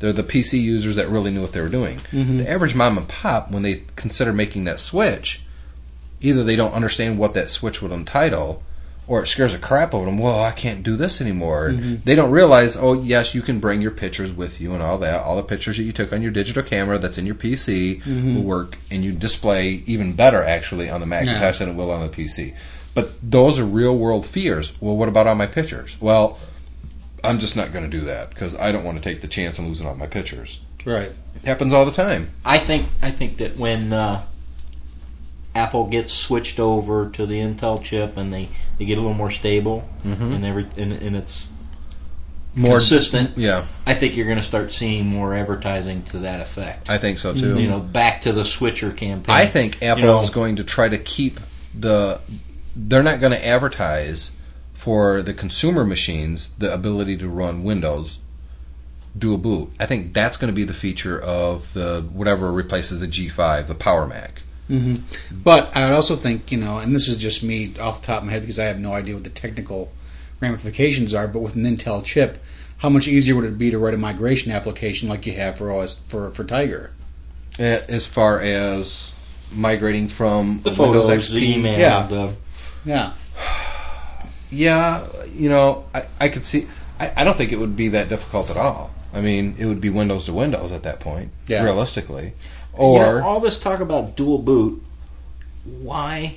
[0.00, 1.98] They're the PC users that really knew what they were doing.
[2.10, 2.38] Mm-hmm.
[2.38, 5.42] The average mom and pop, when they consider making that switch,
[6.20, 8.63] either they don't understand what that switch would entitle,
[9.06, 10.18] or it scares the crap out of them.
[10.18, 11.72] Well, I can't do this anymore.
[11.72, 15.22] They don't realize, oh yes, you can bring your pictures with you and all that.
[15.22, 18.42] All the pictures that you took on your digital camera that's in your PC will
[18.42, 22.08] work, and you display even better actually on the Macintosh than it will on the
[22.08, 22.54] PC.
[22.94, 24.72] But those are real world fears.
[24.80, 25.96] Well, what about all my pictures?
[26.00, 26.38] Well,
[27.24, 29.58] I'm just not going to do that because I don't want to take the chance
[29.58, 30.60] of losing all my pictures.
[30.86, 31.10] Right.
[31.36, 32.30] It happens all the time.
[32.44, 34.22] I think I think that when uh,
[35.54, 39.30] Apple gets switched over to the Intel chip and they, they get a little more
[39.30, 40.32] stable mm-hmm.
[40.32, 41.50] and every and, and it's
[42.56, 46.88] More consistent, Yeah, I think you're going to start seeing more advertising to that effect.
[46.88, 47.60] I think so too.
[47.60, 49.34] You know, back to the switcher campaign.
[49.34, 51.40] I think Apple You know, is going to try to keep
[51.78, 52.20] the.
[52.76, 54.30] They're not going to advertise
[54.72, 58.18] for the consumer machines the ability to run Windows
[59.16, 59.72] dual boot.
[59.78, 63.74] I think that's going to be the feature of the whatever replaces the G5, the
[63.74, 64.42] Power Mac.
[64.68, 64.96] Hmm
[65.30, 68.18] But I would also think, you know, and this is just me off the top
[68.20, 69.92] of my head because I have no idea what the technical
[70.40, 71.28] ramifications are.
[71.28, 72.42] But with an Intel chip,
[72.78, 75.70] how much easier would it be to write a migration application like you have for
[75.72, 76.90] OS for for Tiger?
[77.58, 79.14] As far as
[79.52, 82.06] migrating from the Windows photos, XP, the email, yeah.
[82.06, 82.34] the
[82.84, 83.12] Yeah.
[84.50, 86.66] Yeah, you know, I, I could see.
[87.00, 88.92] I, I don't think it would be that difficult at all.
[89.12, 91.62] I mean, it would be Windows to Windows at that point, Yeah.
[91.64, 92.32] realistically.
[92.76, 94.82] You Or know, all this talk about dual boot.
[95.64, 96.36] Why?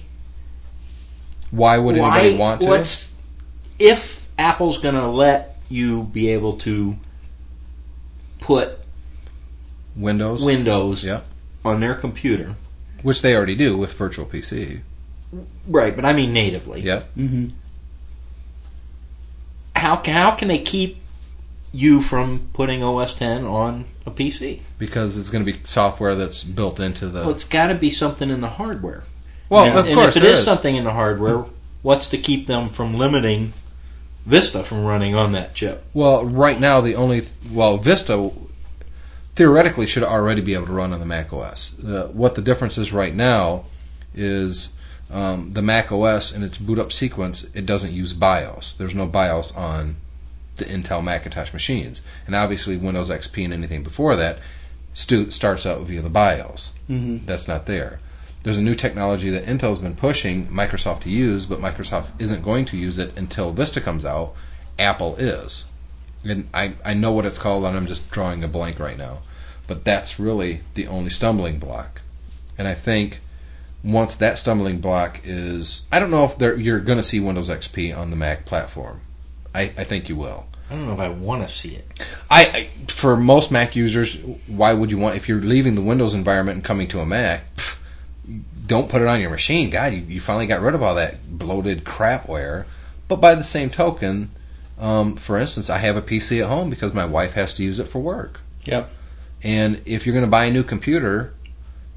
[1.50, 2.20] why would why?
[2.20, 2.68] anybody want to?
[2.68, 3.14] What's
[3.80, 6.96] if Apple's going to let you be able to
[8.40, 8.78] put
[9.96, 11.22] Windows, Windows Yeah.
[11.66, 12.56] on their computer?
[13.04, 14.82] which they already do with Virtual PC.
[15.68, 16.82] Right, but I mean natively.
[16.82, 17.48] Yeah, Mm-hmm.
[19.76, 20.98] How can how can they keep
[21.78, 24.62] you from putting OS 10 on a PC?
[24.80, 27.22] because it's going to be software that's built into the.
[27.22, 29.04] Well, it's got to be something in the hardware.
[29.50, 31.46] well, of and course if it there is something in the hardware,
[31.84, 33.54] what's to keep them from limiting
[34.26, 35.86] Vista from running on that chip?
[35.94, 38.32] Well, right now the only well Vista
[39.36, 41.78] theoretically should already be able to run on the Mac OS.
[41.80, 43.66] Uh, what the difference is right now
[44.16, 44.74] is
[45.12, 48.74] um, the Mac OS in its boot up sequence it doesn't use BIOS.
[48.74, 49.98] There's no BIOS on
[50.58, 54.40] the Intel Macintosh machines, and obviously Windows XP and anything before that
[54.94, 56.74] stu- starts out via the BIOS.
[56.90, 57.26] Mm-hmm.
[57.26, 58.00] That's not there.
[58.44, 62.66] There's a new technology that Intel's been pushing Microsoft to use, but Microsoft isn't going
[62.66, 64.34] to use it until Vista comes out.
[64.80, 65.66] Apple is.
[66.24, 69.20] And I, I know what it's called, and I'm just drawing a blank right now.
[69.68, 72.02] But that's really the only stumbling block.
[72.58, 73.20] And I think
[73.84, 77.96] once that stumbling block is, I don't know if you're going to see Windows XP
[77.98, 79.02] on the Mac platform.
[79.58, 80.46] I, I think you will.
[80.70, 81.86] I don't know if I want to see it.
[82.30, 84.18] I, I for most Mac users,
[84.48, 87.56] why would you want if you're leaving the Windows environment and coming to a Mac?
[87.56, 87.78] pff,
[88.66, 89.70] don't put it on your machine.
[89.70, 92.66] God, you, you finally got rid of all that bloated crapware.
[93.08, 94.30] But by the same token,
[94.78, 97.80] um, for instance, I have a PC at home because my wife has to use
[97.80, 98.42] it for work.
[98.66, 98.92] Yep.
[99.42, 101.34] And if you're going to buy a new computer,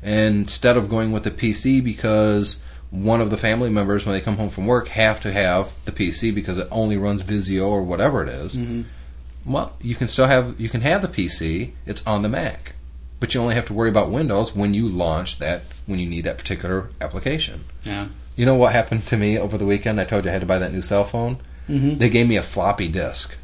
[0.03, 4.37] instead of going with the PC because one of the family members, when they come
[4.37, 8.23] home from work, have to have the PC because it only runs Visio or whatever
[8.23, 8.59] it is,
[9.47, 11.73] Well, you can still have you can have the PC.
[11.87, 12.75] It's on the Mac,
[13.21, 16.25] but you only have to worry about Windows when you launch that when you need
[16.25, 17.65] that particular application.
[17.85, 18.09] Yeah.
[18.37, 20.01] You know what happened to me over the weekend?
[20.01, 21.39] I told you I had to buy that new cell phone.
[21.69, 21.99] Mhm.
[21.99, 23.37] They gave me a floppy disk.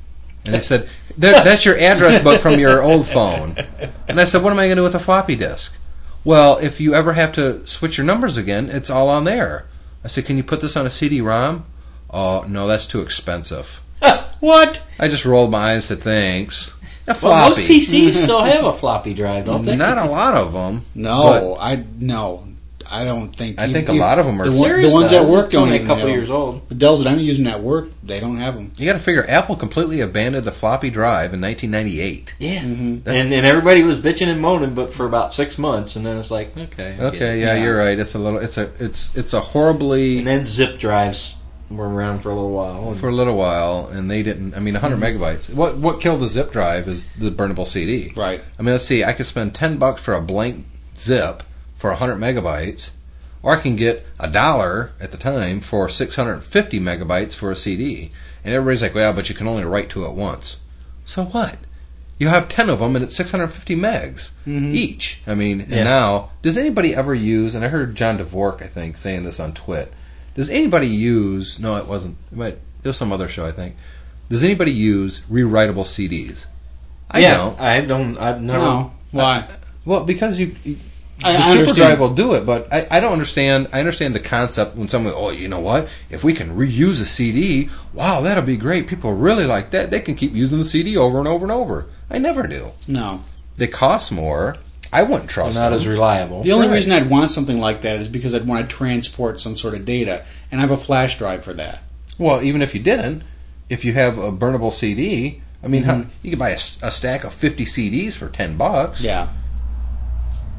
[0.44, 3.56] And they said, "There- That's your address book from your old phone.
[4.08, 5.72] And I said, What am I going to do with a floppy disk?
[6.26, 9.66] Well, if you ever have to switch your numbers again, it's all on there.
[10.02, 11.64] I said, Can you put this on a CD ROM?
[12.10, 13.80] Oh, no, that's too expensive.
[14.40, 14.82] What?
[14.98, 16.74] I just rolled my eyes and said, Thanks.
[17.06, 17.28] A floppy.
[17.28, 17.60] Well, most.
[17.60, 19.76] PCs still have a floppy drive, don't they?
[19.76, 20.84] Not a lot of them.
[20.96, 22.44] No, I no,
[22.90, 23.58] I don't think.
[23.60, 25.28] I you- think a you- lot them are the, one- Series the ones does.
[25.28, 26.14] at work It's don't only a couple have 'em.
[26.14, 26.68] years old.
[26.68, 28.72] The Dells that I'm using at work, they don't have them.
[28.76, 32.34] You got to figure Apple completely abandoned the floppy drive in 1998.
[32.38, 33.08] Yeah, Mm-hmm.
[33.08, 36.30] and and everybody was bitching and moaning, but for about six months, and then it's
[36.30, 37.62] like, okay, Okay, yeah, Yeah.
[37.64, 37.98] you're right.
[37.98, 38.38] It's a little.
[38.38, 38.70] It's a.
[38.78, 41.34] It's it's a horribly And then zip drives
[41.68, 42.94] were around for a little while.
[42.94, 44.54] for a little while, and they didn't.
[44.54, 45.52] I mean, 100 megabytes.
[45.52, 48.12] What what killed the zip drive is the burnable CD.
[48.16, 48.40] Right.
[48.58, 49.02] I mean, let's see.
[49.02, 50.64] I could spend 10 bucks for a blank
[50.96, 51.42] zip
[51.86, 52.90] for 100 megabytes,
[53.42, 58.10] or I can get a dollar at the time for 650 megabytes for a CD.
[58.44, 60.58] And everybody's like, "Well, but you can only write to it once."
[61.04, 61.58] So what?
[62.18, 64.74] You have 10 of them, and it's 650 megs mm-hmm.
[64.74, 65.20] each.
[65.28, 65.84] I mean, and Yeah.
[65.84, 67.54] now, does anybody ever use?
[67.54, 69.92] And I heard John Dvorak, I think, saying this on Twit.
[70.34, 71.60] Does anybody use?
[71.60, 72.16] No, it wasn't.
[72.32, 73.76] It, might, it was some other show, I think.
[74.28, 76.46] Does anybody use rewritable CDs?
[77.08, 77.60] I yeah, don't.
[77.60, 78.18] I don't.
[78.18, 78.58] I've never.
[78.58, 79.48] No, why?
[79.84, 80.78] Well, because you, you
[81.24, 81.76] I- the I super understand.
[81.76, 83.68] drive will do it, but I, I don't understand.
[83.72, 85.88] I understand the concept when someone, oh, you know what?
[86.10, 88.86] If we can reuse a CD, wow, that'll be great.
[88.86, 89.90] People really like that.
[89.90, 91.86] They can keep using the CD over and over and over.
[92.10, 92.72] I never do.
[92.86, 93.24] No.
[93.56, 94.56] They cost more.
[94.92, 95.78] I wouldn't They're trust not them.
[95.78, 96.42] as reliable.
[96.42, 96.74] The only Right.
[96.74, 99.84] reason I'd want something like that is because I'd want to transport some sort of
[99.84, 101.80] data, and I have a flash drive for that.
[102.18, 103.22] well, even if you didn't,
[103.68, 106.08] if you have a burnable CD, I mean, Mm-hmm.
[106.22, 109.00] you could buy a stack of fifty CDs for ten bucks.
[109.00, 109.28] Yeah.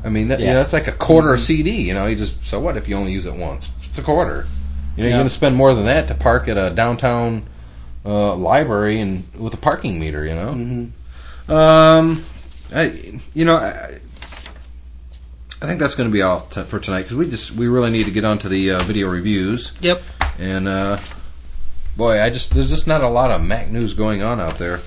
[0.03, 0.53] I mean, that, you Yeah.
[0.53, 1.71] know, that's like a quarter a CD.
[1.81, 3.69] You know, you just so what if you only use it once?
[3.83, 4.45] It's a quarter.
[4.95, 5.15] You know, Yeah.
[5.15, 7.43] you're going to spend more than that to park at a downtown
[8.05, 10.25] uh, library and with a parking meter.
[10.25, 10.49] You know.
[10.53, 11.51] Mm-hmm.
[11.51, 12.23] Um,
[12.73, 13.97] I, you know, I,
[15.61, 17.89] I think that's going to be all t- for tonight because we just we really
[17.89, 19.71] need to get on to the uh, video reviews.
[19.81, 20.01] Yep.
[20.39, 20.97] And uh,
[21.95, 24.81] boy, I just there's just not a lot of Mac news going on out there.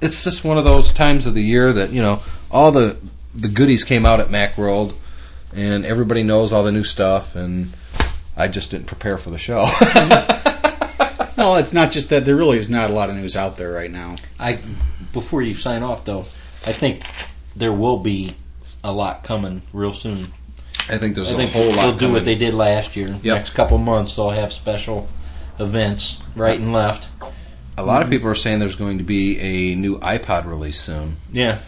[0.00, 2.96] It's just one of those times of the year that you know all the
[3.34, 4.94] the goodies came out at MacWorld,
[5.54, 7.70] and everybody knows all the new stuff, and
[8.36, 9.68] I just didn't prepare for the show.
[11.36, 12.26] Well, it's not just that.
[12.26, 14.16] There really is not a lot of news out there right now.
[14.38, 14.58] I
[15.14, 16.24] before you sign off though,
[16.66, 17.02] I think
[17.56, 18.36] there will be
[18.84, 20.28] a lot coming real soon.
[20.90, 21.76] I think there's I a think whole lot.
[21.76, 23.08] they'll do what they did last year.
[23.08, 23.24] Yep.
[23.24, 25.08] Next couple months, they'll have special
[25.58, 27.08] events right and left.
[27.78, 31.16] A lot of people are saying there's going to be a new iPod release soon.
[31.32, 31.58] Yeah,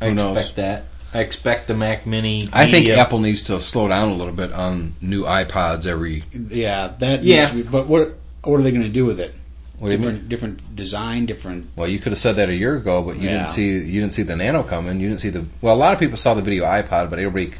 [0.00, 0.36] I Who knows?
[0.36, 0.84] expect that.
[1.14, 2.48] I expect the Mac Mini.
[2.52, 6.24] I think the, Apple needs to slow down a little bit on new iPods every.
[6.32, 7.22] Yeah, that.
[7.22, 7.38] Yeah.
[7.38, 9.34] Needs to be, but what what are they going to do with it?
[9.78, 10.28] What do you different mean?
[10.28, 11.70] different design, different.
[11.76, 13.38] Well, you could have said that a year ago, but you Yeah.
[13.38, 15.00] didn't see you didn't see the Nano coming.
[15.00, 15.74] You didn't see the well.
[15.74, 17.52] A lot of people saw the video iPod, but everybody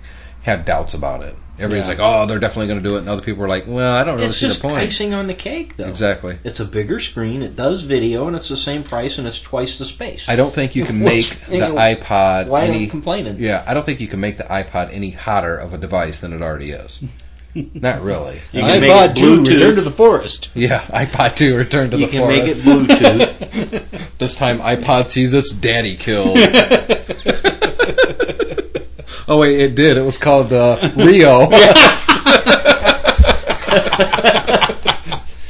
[0.42, 1.35] had doubts about it.
[1.61, 1.88] Everybody's Yeah.
[1.88, 4.05] like, "Oh, they're definitely going to do it," and other people were like, "Well, I
[4.05, 5.88] don't really It's see just the point." icing on the cake, though.
[5.88, 6.38] Exactly.
[6.44, 7.42] It's a bigger screen.
[7.42, 10.24] It does video, and it's the same price, and it's twice the space.
[10.29, 12.79] I don't think you can make the you iPod Why any.
[12.79, 13.38] are you complaining?
[13.40, 16.33] Yeah, I don't think you can make the iPod any hotter of a device than
[16.33, 17.00] it already is.
[17.75, 18.35] Not really.
[18.52, 20.50] You can make iPod it two, return to the forest.
[20.54, 22.65] Yeah, iPod 2 return to You the can forest.
[22.65, 23.83] make it Bluetooth.
[24.19, 26.37] This time iPod sees its daddy killed.
[29.29, 29.96] Oh wait, it did.
[29.96, 31.48] It was called uh, Rio.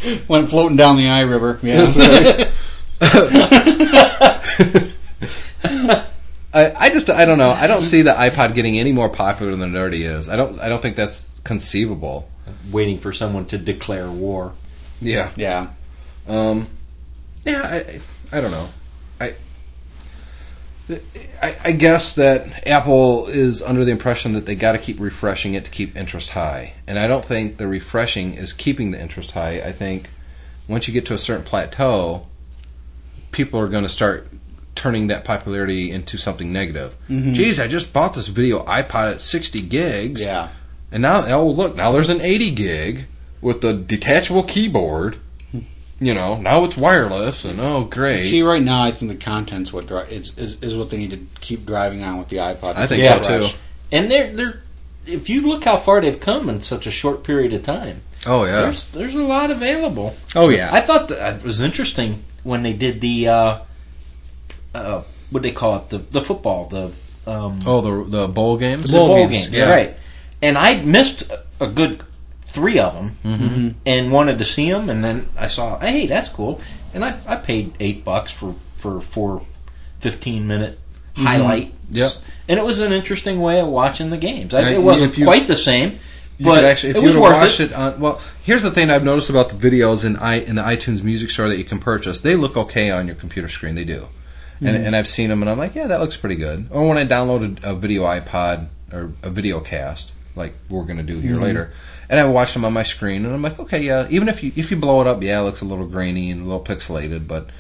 [0.29, 1.59] Went floating down the I River.
[1.63, 2.51] Yeah.
[3.01, 3.01] I
[6.53, 7.51] I, I just I don't know.
[7.51, 10.29] I don't see the iPod getting any more popular than it already is.
[10.29, 12.29] I don't I don't think that's conceivable.
[12.71, 14.53] Waiting for someone to declare war.
[15.01, 15.31] Yeah.
[15.37, 15.69] Yeah.
[16.27, 16.67] Um,
[17.45, 18.01] yeah, I,
[18.33, 18.69] I don't know.
[19.21, 19.35] I,
[21.43, 25.55] I, I guess that Apple is under the impression that they got to keep refreshing
[25.55, 29.33] it to keep interest high, and I don't think the refreshing is keeping the interest
[29.33, 29.61] high.
[29.61, 30.11] I think
[30.67, 32.27] once you get to a certain plateau,
[33.33, 34.29] people are going to start
[34.75, 36.97] turning that popularity into something negative.
[37.09, 37.33] Mm-hmm.
[37.33, 40.23] Geez, I just bought this video iPod at 60 gigs.
[40.23, 40.51] Yeah.
[40.93, 43.07] And now, oh look, now there's an 80 gig
[43.41, 45.19] with the detachable keyboard.
[46.01, 48.23] You know, now it's wireless, and oh great.
[48.23, 51.11] See, right now, I think the content's what dri- is, is is what they need
[51.11, 52.77] to keep driving on with the iPod.
[52.77, 53.21] I think Yeah.
[53.21, 53.47] so too.
[53.91, 54.63] And they're they're
[55.07, 58.45] if you look how far they've come in such a short period of time, Oh
[58.45, 58.61] yeah.
[58.63, 60.15] there's there's a lot available.
[60.37, 60.69] Oh yeah.
[60.73, 63.59] I thought that was interesting when they did the uh,
[64.75, 66.93] uh, what do they call it the the football the
[67.27, 68.91] um, Oh, the the bowl games.
[68.91, 69.69] the bowl, games, yeah.
[69.69, 69.97] right?
[70.41, 72.03] And I missed a- a good
[72.49, 73.69] three of them Mm-hmm.
[73.87, 76.61] and wanted to see them, and then I saw, hey, that's cool,
[76.95, 79.43] and I, I paid eight bucks for for four
[80.01, 80.79] 15 minute
[81.17, 81.67] highlight.
[81.67, 81.97] Mm-hmm.
[81.97, 82.13] Yep.
[82.49, 84.55] And it was an interesting way of watching the games.
[84.55, 85.99] I, it wasn't you- quite the same,
[86.41, 87.71] but actually, if it you was worth watch it.
[87.71, 87.77] it.
[87.77, 91.03] on, well, here's the thing I've noticed about the videos in i in the iTunes
[91.03, 92.21] Music Store that you can purchase.
[92.21, 93.75] They look okay on your computer screen.
[93.75, 94.07] They do,
[94.61, 96.69] and, and I've seen them, and I'm like, yeah, that looks pretty good.
[96.71, 101.03] Or when I downloaded a video iPod or a video cast, like we're going to
[101.03, 101.71] do here later,
[102.09, 104.07] and I watched them on my screen, and I'm like, okay, yeah.
[104.09, 106.43] Even if you if you blow it up, yeah, it looks a little grainy and
[106.43, 107.51] a little pixelated, but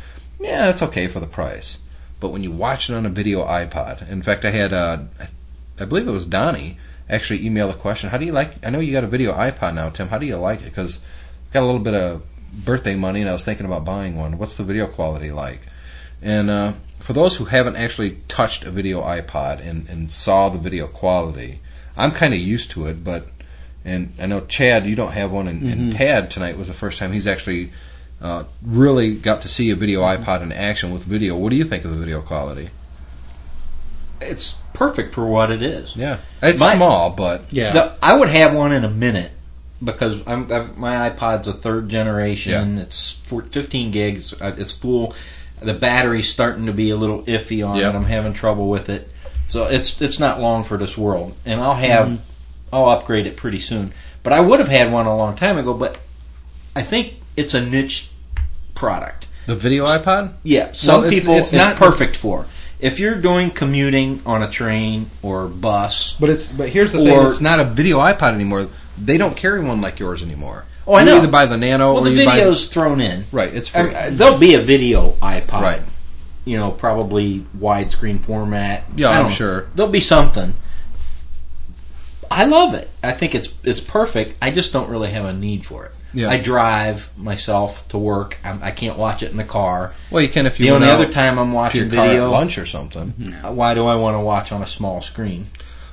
[0.40, 1.78] yeah, it's okay for the price.
[2.20, 5.02] But when you watch it on a video iPod, in fact, I had uh,
[5.78, 8.10] I believe it was Donnie actually emailed a question.
[8.10, 8.64] How do you like?
[8.64, 10.08] I know you got a video iPod now, Tim.
[10.08, 10.66] How do you like it?
[10.66, 11.00] Because
[11.46, 12.22] I've got a little bit of
[12.52, 14.38] birthday money, and I was thinking about buying one.
[14.38, 15.62] What's the video quality like?
[16.20, 20.58] And uh, for those who haven't actually touched a video iPod and, and saw the
[20.58, 21.60] video quality,
[21.98, 23.04] I'm kind of used to it.
[23.04, 23.26] But
[23.84, 26.96] and I know Chad, you don't have one, and, and Tad tonight was the first
[26.98, 27.70] time he's actually
[28.22, 31.36] uh, really got to see a video iPod in action with video.
[31.36, 32.70] What do you think of the video quality?
[34.20, 35.94] It's perfect for what it is.
[35.96, 37.72] Yeah, it's My- small, but yeah.
[37.72, 39.30] The, I would have one in a minute
[39.82, 42.76] because I'm, i my iPod's a third generation.
[42.76, 42.82] Yeah.
[42.82, 44.34] It's four, 15 gigs.
[44.40, 45.14] uh, It's full.
[45.60, 47.94] The battery's starting to be a little iffy on Yep.
[47.94, 47.96] it.
[47.96, 49.08] I'm having trouble with it.
[49.48, 52.22] So it's it's not long for this world, and I'll have mm-hmm.
[52.72, 53.92] I'll upgrade it pretty soon.
[54.22, 55.72] But I would have had one a long time ago.
[55.72, 55.98] But
[56.76, 58.08] I think it's a niche
[58.74, 59.26] product.
[59.46, 60.34] the video iPod.
[60.42, 62.46] Yeah, some it's- people it's it's, not- perfect for.
[62.78, 67.26] If you're doing commuting on a train or bus, But it's but here's the thing:
[67.26, 68.68] it's not a video iPod anymore.
[68.96, 70.64] They don't carry one like yours anymore.
[70.86, 71.16] Oh, I you know.
[71.18, 73.24] either buy the Nano well, or the you buy video's thrown in.
[73.32, 73.52] right.
[73.52, 73.94] It's I free.
[73.94, 75.60] mean, there'll be a video iPod.
[75.60, 75.82] Right.
[76.48, 78.84] You know, probably widescreen format.
[78.96, 79.28] Yeah, I I'm know.
[79.28, 79.66] sure.
[79.74, 80.54] There'll be something.
[82.30, 82.88] I love it.
[83.02, 84.38] I think it's it's perfect.
[84.42, 85.92] I just don't really have a need for it.
[86.14, 86.30] Yeah.
[86.30, 88.38] I drive myself to work.
[88.42, 89.92] I'm, I can't watch it in the car.
[90.10, 92.06] well, you can if you The went only out other time I'm watching your car
[92.06, 93.10] at video, lunch or something.
[93.42, 95.46] why do I want to watch on a small screen?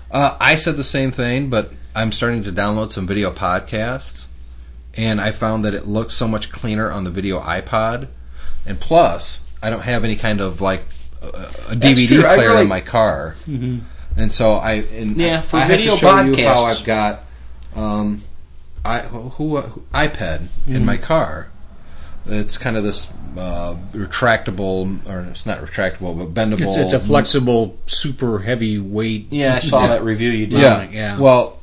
[0.10, 4.28] Uh, I said the same thing, but I'm starting to download some video podcasts,
[4.94, 8.08] and I found that it looks so much cleaner on the video iPod.
[8.66, 10.84] And plus, I don't have any kind of like
[11.22, 12.22] a, a DVD true.
[12.22, 15.98] Player really- in my car, and so I and Yeah, for I have video to
[15.98, 16.64] show you how.
[16.66, 17.22] I've got
[17.76, 18.22] um,
[18.84, 21.48] I who, who iPad in my car.
[22.28, 23.08] It's kind of this
[23.38, 26.62] uh, retractable, or it's not retractable, but bendable.
[26.68, 29.28] it's, it's a flexible, super heavy weight.
[29.30, 29.88] Yeah, I saw Yeah.
[29.90, 30.60] that review you did.
[30.60, 31.20] Yeah, yeah.
[31.20, 31.60] Well,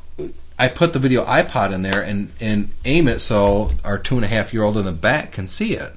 [0.58, 4.24] I put the video iPod in there and and aim it so our two and
[4.24, 5.94] a half year old in the back can see it.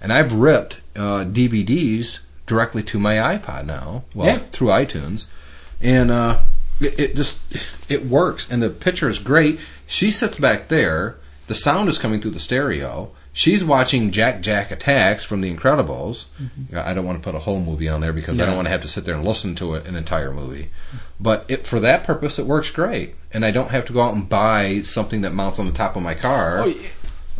[0.00, 4.04] And I've ripped uh, DVDs directly to my iPod now.
[4.14, 4.38] Well, Yeah.
[4.52, 5.24] through iTunes,
[5.80, 6.40] and uh,
[6.80, 7.38] it, it just
[7.88, 8.46] it works.
[8.50, 9.60] And the picture is great.
[9.86, 11.16] She sits back there.
[11.46, 13.10] The sound is coming through the stereo.
[13.32, 16.24] She's watching Jack Jack Attacks from The Incredibles.
[16.74, 18.70] I don't want to put a whole movie on there because I don't want to
[18.72, 20.68] have to sit there and listen to it, an entire movie.
[21.20, 24.14] But it, for that purpose, it works great, and I don't have to go out
[24.14, 26.88] and buy something that mounts on the top of my car, Oh, yeah.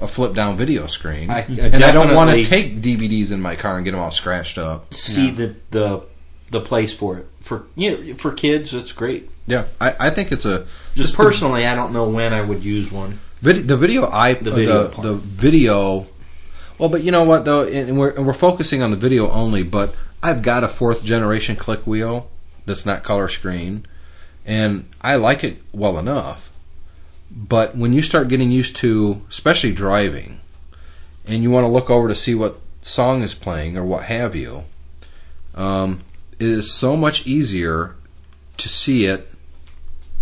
[0.01, 1.31] A flip down video screen.
[1.31, 4.01] I- I and I don't want to take DVDs in my car and get them
[4.01, 4.93] all scratched up.
[4.95, 6.03] see the the
[6.51, 8.73] the place for it for you know, for kids.
[8.75, 9.31] It's great.
[9.47, 12.63] Yeah, I, I think it's a Just the- personally, I don't know when I would
[12.65, 13.19] use one.
[13.41, 16.07] Vid- the video I uh, The the video the, the video.
[16.79, 19.63] Well, but you know what though, and we're and we're focusing on the video only.
[19.63, 22.31] But I've got a fourth generation click wheel
[22.67, 23.87] that's not color screen,
[24.47, 26.48] and I like it well enough.
[27.31, 30.41] But when you start getting used to, especially driving,
[31.27, 34.35] and you want to look over to see what song is playing or what have
[34.35, 34.65] you,
[35.55, 36.01] um,
[36.41, 37.97] is so much easier
[38.57, 39.29] to see it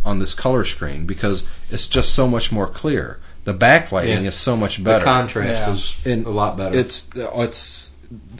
[0.04, 3.18] on this color screen because it's just so much more clear.
[3.44, 4.28] The backlighting Yeah.
[4.28, 4.98] is so much better.
[4.98, 5.72] The contrast Yeah.
[5.72, 6.76] is And a lot better.
[6.76, 7.90] It's it's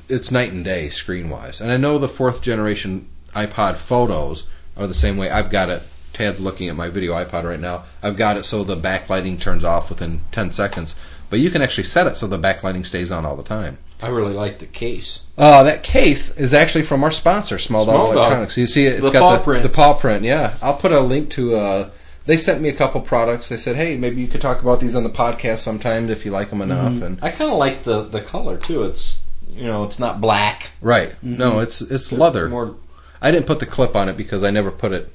[0.08, 1.60] it's night and day screen wise.
[1.60, 4.44] And I know the fourth generation iPod photos
[4.76, 5.30] are the same way.
[5.30, 5.82] I've got it.
[6.16, 7.84] Tad's looking at my video iPod right now.
[8.02, 10.96] I've got it so the backlighting turns off within 10 seconds.
[11.28, 13.76] But you can actually set it so the backlighting stays on all the time.
[14.00, 15.20] I really like the case.
[15.36, 18.16] Uh, that case is actually from our sponsor, Small Dog Small Dog.
[18.16, 18.56] Electronics.
[18.56, 18.94] You see it?
[18.94, 19.62] It's The got paw the, print.
[19.62, 20.22] the paw print.
[20.24, 21.56] Yeah, I'll put a link to.
[21.56, 21.90] Uh,
[22.26, 23.48] they sent me a couple products.
[23.48, 26.30] They said, "Hey, maybe you could talk about these on the podcast sometimes if you
[26.30, 27.02] like them enough." Mm-hmm.
[27.04, 28.82] And I kind of like the the color too.
[28.84, 30.70] It's you know it's not black.
[30.80, 32.44] right, no, it's it's leather.
[32.46, 32.74] It's more
[33.22, 35.10] I didn't put the clip on it because I never put it.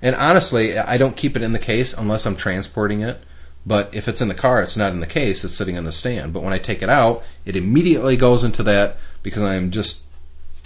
[0.00, 3.20] And honestly, I don't keep it in the case unless I'm transporting it.
[3.66, 5.44] But if it's in the car, it's not in the case.
[5.44, 6.32] It's sitting on the stand.
[6.32, 10.00] But when I take it out, it immediately goes into that because I'm just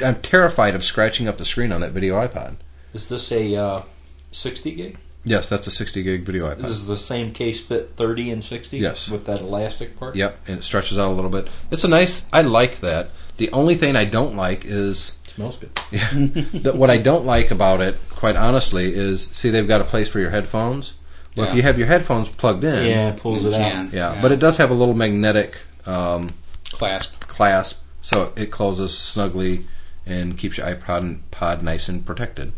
[0.04, 2.56] I'm terrified of scratching up the screen on that video iPod.
[2.94, 3.82] Is this a uh,
[4.30, 4.98] 60 gig?
[5.24, 6.62] Yes, that's a 60 gig video iPod.
[6.62, 8.78] Does the same case fit 30 and 60?
[8.78, 9.08] Yes.
[9.08, 10.16] With that elastic part?
[10.16, 11.48] Yep, and it stretches out a little bit.
[11.70, 12.28] It's a nice.
[12.32, 13.10] I like that.
[13.36, 15.74] The only thing I don't like is Smells good.
[16.62, 20.08] that what I don't like about it, quite honestly, is see they've got a place
[20.08, 20.94] for your headphones.
[21.36, 23.86] Well, if you have your headphones plugged in, Yeah, it pulls You it can.
[23.86, 23.92] out.
[23.94, 25.56] yeah, but it does have a little magnetic
[25.86, 26.30] um,
[26.72, 27.18] clasp.
[27.20, 29.64] clasp, so it closes snugly
[30.04, 32.52] and keeps your iPod pod nice and protected.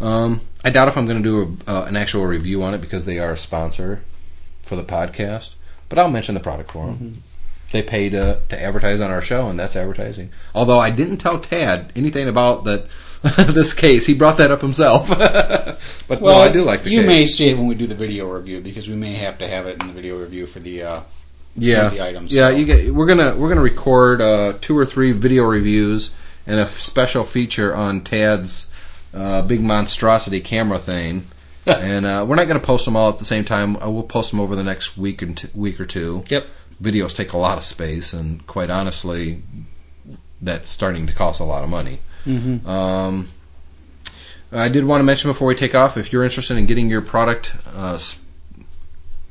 [0.00, 2.80] Um, I doubt if I'm going to do a, uh, an actual review on it
[2.80, 4.02] because they are a sponsor
[4.62, 5.54] for the podcast,
[5.88, 7.24] but I'll mention the product for them.
[7.70, 10.30] They pay to, to advertise on our show, and that's advertising.
[10.54, 12.86] Although I didn't tell Tad anything about that
[13.36, 15.08] this case, he brought that up himself.
[16.08, 17.06] but no, I do like the you case.
[17.06, 19.66] may see it when we do the video review because we may have to have
[19.66, 20.82] it in the video review for the.
[20.82, 21.00] Uh,
[21.56, 22.50] yeah, the items, yeah.
[22.50, 22.56] so.
[22.56, 26.14] You get, we're gonna we're gonna record uh, two or three video reviews
[26.46, 28.70] and a f- special feature on Tad's
[29.12, 31.24] uh, big monstrosity camera thing.
[31.66, 33.76] and uh, we're not going to post them all at the same time.
[33.76, 36.24] Uh, we'll post them over the next week and t- week or two.
[36.30, 36.46] Yep.
[36.82, 39.42] Videos take a lot of space, and quite honestly,
[40.40, 41.98] that's starting to cost a lot of money.
[42.24, 42.68] Mm-hmm.
[42.68, 43.28] Um,
[44.52, 47.02] I did want to mention before we take off, if you're interested in getting your
[47.02, 48.18] product uh, s-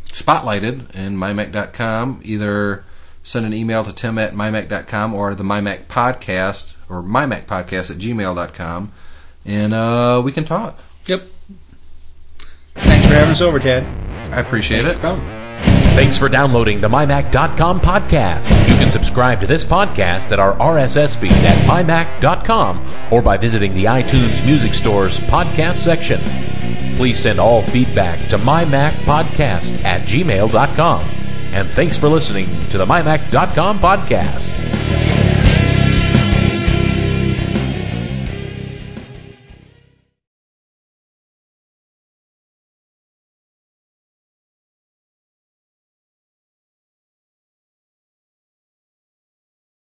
[0.08, 2.84] spotlighted in mymac.com, either
[3.24, 7.98] send an email to tim at mymac.com or the mymac podcast or mymac podcast at
[7.98, 8.91] gmail.com,
[9.45, 10.84] and uh, we can talk.
[11.06, 11.24] Yep.
[12.76, 13.84] Thanks for having us over, Tad.
[14.32, 14.98] I appreciate it.
[15.98, 18.48] Thanks for downloading the MyMac.com podcast.
[18.70, 23.74] You can subscribe to this podcast at our RSS feed at MyMac.com or by visiting
[23.74, 26.22] the iTunes Music Store's podcast section.
[26.98, 31.02] Please send all feedback to MyMacPodcast at gmail.com.
[31.54, 34.57] And thanks for listening to the MyMac.com podcast.